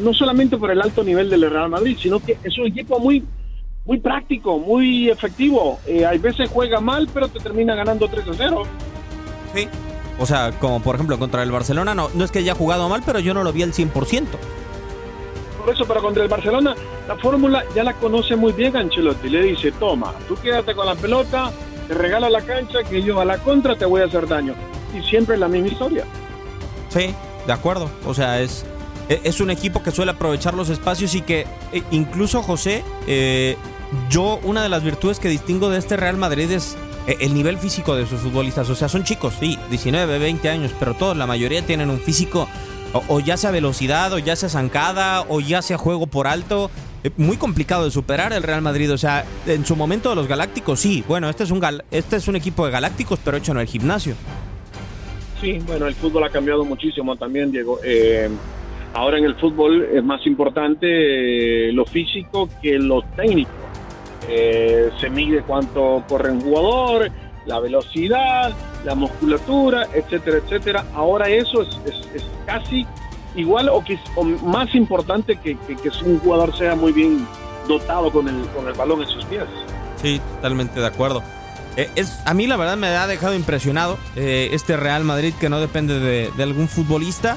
no 0.01 0.13
solamente 0.13 0.57
por 0.57 0.73
el 0.73 0.83
alto 0.83 1.05
nivel 1.05 1.31
del 1.31 1.49
Real 1.49 1.69
Madrid, 1.69 1.97
sino 1.97 2.19
que 2.19 2.37
es 2.43 2.59
un 2.59 2.67
equipo 2.67 2.99
muy, 2.99 3.23
muy 3.85 4.01
práctico, 4.01 4.59
muy 4.59 5.09
efectivo. 5.09 5.79
Eh, 5.87 6.05
hay 6.05 6.19
veces 6.19 6.51
juega 6.53 6.81
mal, 6.81 7.09
pero 7.15 7.29
te 7.29 7.39
termina 7.39 7.77
ganando 7.77 8.09
3 8.09 8.27
a 8.27 8.35
0. 8.37 8.63
Sí. 9.55 9.69
O 10.19 10.27
sea, 10.27 10.51
como 10.59 10.83
por 10.83 10.97
ejemplo 10.97 11.21
contra 11.21 11.45
el 11.45 11.53
Barcelona, 11.53 11.95
no, 11.95 12.11
no 12.13 12.25
es 12.25 12.33
que 12.33 12.41
haya 12.41 12.57
jugado 12.57 12.89
mal, 12.89 13.05
pero 13.07 13.21
yo 13.21 13.33
no 13.33 13.45
lo 13.45 13.53
vi 13.53 13.63
al 13.63 13.73
100%. 13.73 13.93
Por 15.65 15.73
eso, 15.73 15.85
pero 15.87 16.03
contra 16.03 16.25
el 16.25 16.29
Barcelona, 16.29 16.75
la 17.07 17.15
fórmula 17.15 17.63
ya 17.77 17.85
la 17.85 17.93
conoce 17.93 18.35
muy 18.35 18.53
bien 18.53 18.77
Ancelotti. 18.77 19.29
Le 19.29 19.41
dice, 19.41 19.71
toma, 19.71 20.13
tú 20.27 20.35
quédate 20.35 20.75
con 20.75 20.87
la 20.87 20.97
pelota, 20.97 21.53
te 21.87 21.95
regala 21.95 22.29
la 22.29 22.41
cancha, 22.41 22.83
que 22.83 23.05
yo 23.05 23.21
a 23.21 23.25
la 23.25 23.39
contra 23.39 23.77
te 23.77 23.85
voy 23.85 24.01
a 24.03 24.07
hacer 24.07 24.27
daño. 24.27 24.57
Y 24.95 25.03
siempre 25.03 25.37
la 25.37 25.49
misma 25.49 25.69
historia. 25.69 26.05
Sí, 26.89 27.15
de 27.47 27.53
acuerdo. 27.53 27.91
O 28.07 28.15
sea, 28.15 28.41
es, 28.41 28.65
es 29.09 29.41
un 29.41 29.51
equipo 29.51 29.83
que 29.83 29.91
suele 29.91 30.13
aprovechar 30.13 30.55
los 30.55 30.69
espacios 30.69 31.15
y 31.15 31.23
que 31.23 31.47
eh, 31.73 31.83
incluso 31.91 32.43
José, 32.43 32.85
eh, 33.07 33.57
yo 34.11 34.41
una 34.43 34.63
de 34.63 34.69
las 34.69 34.83
virtudes 34.83 35.21
que 35.21 35.29
distingo 35.29 35.69
de 35.69 35.79
este 35.79 35.97
Real 35.97 36.17
Madrid 36.17 36.51
es 36.51 36.77
eh, 37.07 37.17
el 37.21 37.35
nivel 37.35 37.59
físico 37.59 37.95
de 37.95 38.07
sus 38.07 38.21
futbolistas. 38.21 38.69
O 38.71 38.75
sea, 38.75 38.89
son 38.89 39.05
chicos, 39.05 39.35
sí, 39.39 39.59
19, 39.71 40.19
20 40.19 40.49
años, 40.51 40.73
pero 40.79 40.95
todos, 40.95 41.17
la 41.17 41.27
mayoría 41.27 41.65
tienen 41.65 41.91
un 41.91 42.01
físico 42.01 42.49
o, 43.09 43.21
ya 43.21 43.37
sea 43.37 43.51
velocidad, 43.51 44.13
o 44.13 44.19
ya 44.19 44.37
sea 44.37 44.49
zancada, 44.49 45.23
o 45.29 45.41
ya 45.41 45.63
sea 45.63 45.77
juego 45.77 46.07
por 46.07 46.27
alto. 46.27 46.71
Muy 47.17 47.37
complicado 47.37 47.85
de 47.85 47.91
superar 47.91 48.33
el 48.33 48.43
Real 48.43 48.63
Madrid. 48.63 48.93
O 48.93 48.99
sea, 48.99 49.25
en 49.47 49.67
su 49.67 49.77
momento 49.77 50.09
de 50.11 50.17
los 50.17 50.27
Galácticos, 50.27 50.81
sí. 50.81 51.05
Bueno, 51.07 51.29
este 51.29 51.45
es 51.45 51.51
un, 51.51 51.61
gal 51.61 51.85
este 51.91 52.17
es 52.17 52.27
un 52.27 52.37
equipo 52.37 52.65
de 52.65 52.73
Galácticos, 52.73 53.21
pero 53.23 53.37
hecho 53.37 53.53
en 53.53 53.59
el 53.59 53.67
gimnasio. 53.67 54.15
Sí, 55.41 55.59
bueno, 55.67 55.87
el 55.87 55.95
fútbol 55.95 56.25
ha 56.25 56.31
cambiado 56.31 56.65
muchísimo 56.65 57.17
también, 57.17 57.53
Diego. 57.53 57.79
Eh, 57.85 58.29
ahora 58.95 59.19
en 59.19 59.25
el 59.25 59.35
fútbol 59.37 59.87
es 59.93 60.03
más 60.03 60.27
importante 60.27 61.69
eh, 61.69 61.73
lo 61.73 61.85
físico 61.85 62.49
que 62.63 62.79
lo 62.79 63.03
técnico. 63.17 63.51
Eh, 64.29 64.91
se 65.01 65.11
mide 65.11 65.43
cuánto 65.43 66.03
corre 66.09 66.33
un 66.33 66.41
jugador, 66.41 67.11
la 67.45 67.61
velocidad, 67.61 68.53
la 68.85 68.95
musculatura, 68.95 69.87
etcétera, 69.95 70.39
etcétera. 70.39 70.87
Ahora 70.95 71.29
eso 71.29 71.63
es, 71.63 71.81
es, 72.15 72.25
casi 72.47 72.87
igual 73.37 73.69
o, 73.69 73.85
que, 73.85 73.99
o 74.17 74.25
más 74.25 74.75
importante 74.75 75.37
que, 75.37 75.57
que, 75.67 75.77
que, 75.77 75.91
un 76.05 76.19
jugador 76.19 76.57
sea 76.57 76.75
muy 76.75 76.93
bien 76.93 77.27
dotado 77.69 78.11
con 78.11 78.27
el, 78.29 78.47
con 78.49 78.67
el 78.67 78.75
balón 78.75 79.03
en 79.03 79.09
sus 79.09 79.25
pies. 79.27 79.45
Sí, 79.97 80.21
totalmente 80.37 80.81
de 80.81 80.87
acuerdo. 80.87 81.23
Eh, 81.77 81.91
es, 81.95 82.19
a 82.25 82.33
mí 82.33 82.47
la 82.47 82.57
verdad 82.57 82.77
me 82.77 82.89
ha 82.89 83.07
dejado 83.07 83.35
impresionado 83.35 83.99
eh, 84.17 84.49
este 84.53 84.77
Real 84.77 85.05
Madrid 85.05 85.35
que 85.39 85.51
no 85.51 85.61
depende 85.61 86.01
de, 86.01 86.43
algún 86.43 86.69
futbolista 86.69 87.37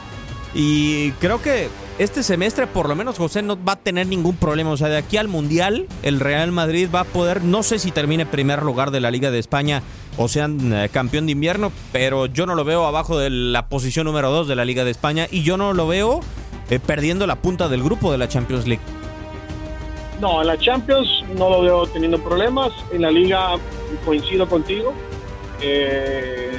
y 0.54 1.12
creo 1.14 1.42
que 1.42 1.68
este 2.00 2.24
semestre 2.24 2.66
por 2.66 2.88
lo 2.88 2.96
menos 2.96 3.18
José 3.18 3.42
no 3.42 3.62
va 3.62 3.74
a 3.74 3.76
tener 3.76 4.08
ningún 4.08 4.38
problema. 4.38 4.72
O 4.72 4.78
sea, 4.78 4.88
de 4.88 4.98
aquí 4.98 5.18
al 5.18 5.28
Mundial, 5.28 5.88
el 6.04 6.22
Real 6.22 6.52
Madrid 6.54 6.88
va 6.94 7.02
a 7.02 7.04
poder, 7.04 7.44
no 7.44 7.64
sé 7.64 7.80
si 7.80 7.92
termine 7.92 8.26
primer 8.26 8.64
lugar 8.64 8.92
de 8.92 9.02
la 9.02 9.12
Liga 9.12 9.30
de 9.30 9.40
España 9.40 9.84
o 10.18 10.30
sean 10.30 10.74
eh, 10.74 10.90
campeón 10.90 11.26
de 11.26 11.34
invierno, 11.34 11.72
pero 11.92 12.26
yo 12.26 12.46
no 12.46 12.56
lo 12.56 12.64
veo 12.64 12.86
abajo 12.86 13.18
de 13.18 13.30
la 13.30 13.68
posición 13.68 14.06
número 14.06 14.32
2 14.32 14.48
de 14.48 14.56
la 14.56 14.64
Liga 14.64 14.86
de 14.86 14.92
España 14.92 15.28
y 15.30 15.44
yo 15.44 15.58
no 15.58 15.74
lo 15.74 15.88
veo 15.88 16.22
perdiendo 16.86 17.26
la 17.26 17.36
punta 17.36 17.68
del 17.68 17.82
grupo 17.82 18.12
de 18.12 18.20
la 18.20 18.28
Champions 18.28 18.68
League. 18.68 18.84
No, 20.22 20.42
en 20.42 20.48
la 20.48 20.58
Champions 20.58 21.08
no 21.38 21.50
lo 21.50 21.62
veo 21.62 21.88
teniendo 21.88 22.22
problemas. 22.22 22.72
En 22.92 23.02
la 23.02 23.12
Liga 23.12 23.56
coincido 24.06 24.48
contigo. 24.48 24.94
Eh, 25.62 26.52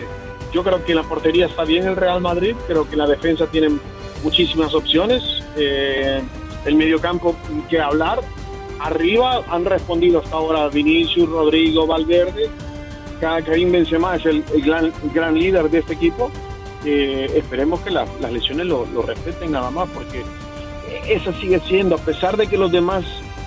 yo 0.53 0.63
creo 0.63 0.85
que 0.85 0.95
la 0.95 1.03
portería 1.03 1.47
está 1.47 1.65
bien 1.65 1.87
el 1.87 1.97
Real 1.97 2.21
Madrid. 2.21 2.55
Creo 2.67 2.89
que 2.89 2.97
la 2.97 3.07
defensa 3.07 3.47
tiene 3.47 3.69
muchísimas 4.23 4.75
opciones. 4.75 5.23
Eh, 5.57 6.21
el 6.65 6.75
mediocampo, 6.75 7.37
que 7.69 7.81
hablar. 7.81 8.21
Arriba 8.81 9.43
han 9.51 9.65
respondido 9.65 10.21
hasta 10.21 10.37
ahora 10.37 10.69
Vinicius, 10.69 11.29
Rodrigo, 11.29 11.87
Valverde. 11.87 12.49
Karim 13.21 13.71
Benzema 13.71 14.17
es 14.17 14.25
el, 14.25 14.43
gran, 14.65 14.93
gran 15.13 15.39
líder 15.39 15.71
de 15.71 15.79
este 15.79 15.93
equipo. 15.93 16.31
Eh, 16.85 17.31
esperemos 17.37 17.81
que 17.81 17.91
las 17.91 18.09
lesiones 18.33 18.67
lo, 18.67 18.87
lo 18.87 19.03
respeten 19.03 19.53
nada 19.53 19.71
más, 19.71 19.87
porque 19.91 20.23
esa 21.07 21.33
sigue 21.35 21.61
siendo, 21.61 21.97
a 21.97 21.99
pesar 21.99 22.37
de 22.37 22.47
que 22.47 22.57
los 22.57 22.73
demás 22.73 23.05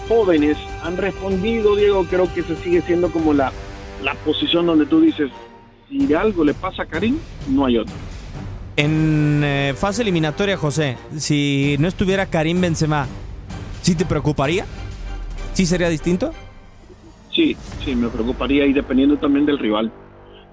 jóvenes 0.07 0.57
han 0.83 0.97
respondido, 0.97 1.75
Diego, 1.75 2.05
creo 2.09 2.31
que 2.33 2.41
esa 2.41 2.55
sigue 2.57 2.81
siendo 2.81 3.11
como 3.11 3.33
la, 3.33 3.51
la 4.03 4.13
posición 4.15 4.65
donde 4.65 4.85
tú 4.85 5.01
dices, 5.01 5.31
si 5.89 6.13
algo 6.13 6.43
le 6.43 6.53
pasa 6.53 6.83
a 6.83 6.85
Karim, 6.85 7.17
no 7.49 7.65
hay 7.65 7.77
otro. 7.77 7.93
En 8.75 9.41
eh, 9.43 9.73
fase 9.77 10.01
eliminatoria, 10.01 10.57
José, 10.57 10.97
si 11.17 11.75
no 11.79 11.87
estuviera 11.87 12.25
Karim 12.25 12.59
Benzema, 12.59 13.07
¿sí 13.81 13.95
te 13.95 14.05
preocuparía? 14.05 14.65
¿Sí 15.53 15.65
sería 15.65 15.89
distinto? 15.89 16.31
Sí, 17.31 17.55
sí, 17.83 17.95
me 17.95 18.09
preocuparía 18.09 18.65
y 18.65 18.73
dependiendo 18.73 19.17
también 19.17 19.45
del 19.45 19.59
rival. 19.59 19.91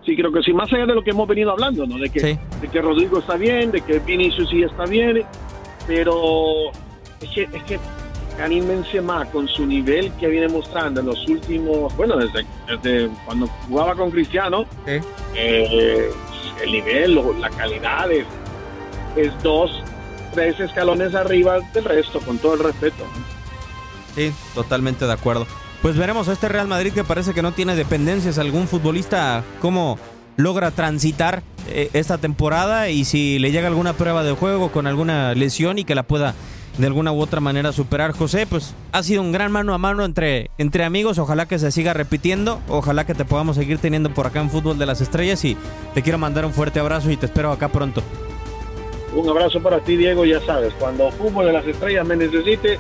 Sí, 0.05 0.17
creo 0.17 0.33
que 0.33 0.43
sí, 0.43 0.53
más 0.53 0.73
allá 0.73 0.87
de 0.87 0.95
lo 0.95 1.03
que 1.03 1.11
hemos 1.11 1.29
venido 1.29 1.51
hablando, 1.51 1.87
¿no? 1.87 1.99
De 1.99 2.09
que, 2.11 2.21
de 2.21 2.69
que 2.71 2.81
Rodrigo 2.81 3.19
está 3.19 3.37
bien, 3.37 3.71
de 3.71 3.83
que 3.83 3.99
Vinicius 3.99 4.49
sí 4.49 4.63
está 4.63 4.85
bien, 4.87 5.23
pero 5.87 6.71
es 7.21 7.29
que, 7.35 7.43
es 7.43 7.63
que 7.65 7.79
Karim 8.41 8.67
Benzema 8.67 9.27
con 9.27 9.47
su 9.49 9.67
nivel 9.67 10.11
que 10.15 10.27
viene 10.27 10.49
mostrando 10.49 11.01
en 11.01 11.07
los 11.09 11.29
últimos, 11.29 11.95
bueno, 11.95 12.17
desde, 12.17 12.47
desde 12.67 13.11
cuando 13.27 13.47
jugaba 13.69 13.95
con 13.95 14.11
Cristiano, 14.11 14.65
eh, 14.87 16.11
el 16.63 16.73
nivel, 16.73 17.21
la 17.39 17.51
calidad 17.51 18.11
es, 18.11 18.25
es, 19.15 19.31
dos, 19.43 19.71
tres 20.33 20.59
escalones 20.59 21.15
arriba 21.15 21.59
del 21.75 21.85
resto, 21.85 22.19
con 22.21 22.39
todo 22.39 22.55
el 22.55 22.61
respeto. 22.61 23.05
Sí, 24.15 24.33
totalmente 24.55 25.05
de 25.05 25.13
acuerdo. 25.13 25.47
Pues 25.83 25.99
veremos 25.99 26.27
a 26.31 26.33
este 26.33 26.49
Real 26.49 26.67
Madrid 26.67 26.95
que 26.95 27.05
parece 27.05 27.35
que 27.35 27.43
no 27.43 27.53
tiene 27.53 27.75
dependencias. 27.75 28.39
Algún 28.39 28.69
futbolista, 28.69 29.45
cómo 29.61 29.99
logra 30.37 30.71
transitar 30.71 31.43
eh, 31.69 31.91
esta 31.93 32.19
temporada 32.19 32.89
y 32.89 33.05
si 33.05 33.39
le 33.39 33.53
llega 33.53 33.69
alguna 33.69 33.93
prueba 33.93 34.23
de 34.23 34.33
juego 34.33 34.73
con 34.73 34.87
alguna 34.87 35.35
lesión 35.35 35.79
y 35.79 35.85
que 35.85 35.95
la 35.95 36.03
pueda 36.03 36.35
de 36.79 36.87
alguna 36.87 37.13
u 37.13 37.21
otra 37.21 37.41
manera 37.41 37.73
superar. 37.73 38.13
José, 38.13 38.47
pues 38.47 38.75
ha 38.93 39.03
sido 39.03 39.23
un 39.23 39.33
gran 39.33 39.53
mano 39.53 39.75
a 39.75 39.79
mano 39.79 40.05
entre, 40.05 40.51
entre 40.59 40.85
amigos. 40.85 41.19
Ojalá 41.19 41.47
que 41.47 41.59
se 41.59 41.71
siga 41.71 41.93
repitiendo. 41.93 42.61
Ojalá 42.69 43.05
que 43.05 43.15
te 43.15 43.25
podamos 43.25 43.57
seguir 43.57 43.79
teniendo 43.79 44.13
por 44.13 44.27
acá 44.27 44.41
en 44.41 44.51
Fútbol 44.51 44.79
de 44.79 44.87
las 44.87 45.01
Estrellas. 45.01 45.45
Y 45.45 45.57
te 45.95 46.03
quiero 46.03 46.19
mandar 46.19 46.45
un 46.47 46.53
fuerte 46.53 46.81
abrazo 46.81 47.11
y 47.11 47.17
te 47.17 47.27
espero 47.27 47.53
acá 47.53 47.69
pronto. 47.69 48.03
Un 49.15 49.29
abrazo 49.29 49.61
para 49.61 49.81
ti, 49.81 49.97
Diego. 49.97 50.25
Ya 50.25 50.41
sabes, 50.41 50.73
cuando 50.79 51.11
Fútbol 51.13 51.47
de 51.47 51.53
las 51.53 51.67
Estrellas 51.67 52.07
me 52.07 52.17
necesite, 52.17 52.79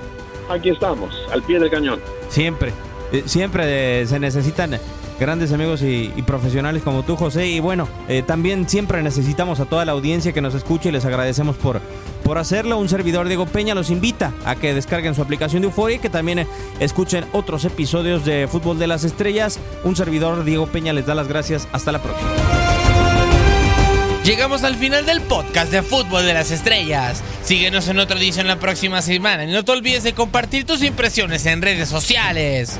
aquí 0.48 0.70
estamos, 0.70 1.14
al 1.32 1.42
pie 1.42 1.58
del 1.58 1.70
cañón. 1.70 2.00
Siempre, 2.28 2.72
eh, 3.12 3.24
siempre 3.26 4.06
se 4.06 4.18
necesitan 4.18 4.78
grandes 5.20 5.52
amigos 5.52 5.82
y, 5.82 6.08
profesionales 6.26 6.82
como 6.82 7.04
tú, 7.04 7.14
José. 7.14 7.46
Y 7.46 7.60
bueno, 7.60 7.86
eh, 8.08 8.22
también 8.26 8.68
siempre 8.68 9.02
necesitamos 9.02 9.60
a 9.60 9.66
toda 9.66 9.84
la 9.84 9.92
audiencia 9.92 10.32
que 10.32 10.40
nos 10.40 10.54
escuche 10.54 10.88
y 10.88 10.92
les 10.92 11.04
agradecemos 11.04 11.56
por, 11.56 11.80
por 12.24 12.38
hacerlo. 12.38 12.78
Un 12.78 12.88
servidor 12.88 13.28
Diego 13.28 13.46
Peña 13.46 13.74
los 13.74 13.90
invita 13.90 14.32
a 14.44 14.56
que 14.56 14.74
descarguen 14.74 15.14
su 15.14 15.22
aplicación 15.22 15.62
de 15.62 15.68
Euforia 15.68 15.98
y 15.98 16.00
que 16.00 16.08
también 16.08 16.46
escuchen 16.80 17.26
otros 17.32 17.64
episodios 17.64 18.24
de 18.24 18.48
Fútbol 18.50 18.78
de 18.78 18.86
las 18.86 19.04
Estrellas. 19.04 19.60
Un 19.84 19.94
servidor 19.94 20.42
Diego 20.44 20.66
Peña 20.66 20.92
les 20.92 21.06
da 21.06 21.14
las 21.14 21.28
gracias. 21.28 21.68
Hasta 21.72 21.92
la 21.92 22.02
próxima. 22.02 22.30
Llegamos 24.24 24.64
al 24.64 24.76
final 24.76 25.06
del 25.06 25.20
podcast 25.22 25.70
de 25.70 25.82
Fútbol 25.82 26.24
de 26.24 26.34
las 26.34 26.50
Estrellas. 26.50 27.22
Síguenos 27.42 27.88
en 27.88 27.98
otra 27.98 28.18
edición 28.18 28.46
la 28.46 28.58
próxima 28.58 29.02
semana 29.02 29.44
y 29.44 29.52
no 29.52 29.64
te 29.64 29.72
olvides 29.72 30.02
de 30.02 30.14
compartir 30.14 30.64
tus 30.64 30.82
impresiones 30.82 31.44
en 31.46 31.60
redes 31.60 31.88
sociales. 31.88 32.78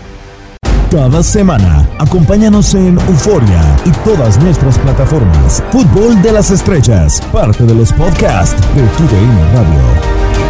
Cada 0.91 1.23
semana, 1.23 1.89
acompáñanos 2.01 2.75
en 2.75 2.99
Euforia 2.99 3.63
y 3.85 3.91
todas 4.05 4.43
nuestras 4.43 4.77
plataformas. 4.77 5.63
Fútbol 5.71 6.21
de 6.21 6.33
las 6.33 6.51
Estrellas, 6.51 7.23
parte 7.33 7.63
de 7.63 7.77
los 7.77 7.93
podcasts 7.93 8.61
de 8.75 8.83
TUDN 8.83 9.55
Radio. 9.55 10.50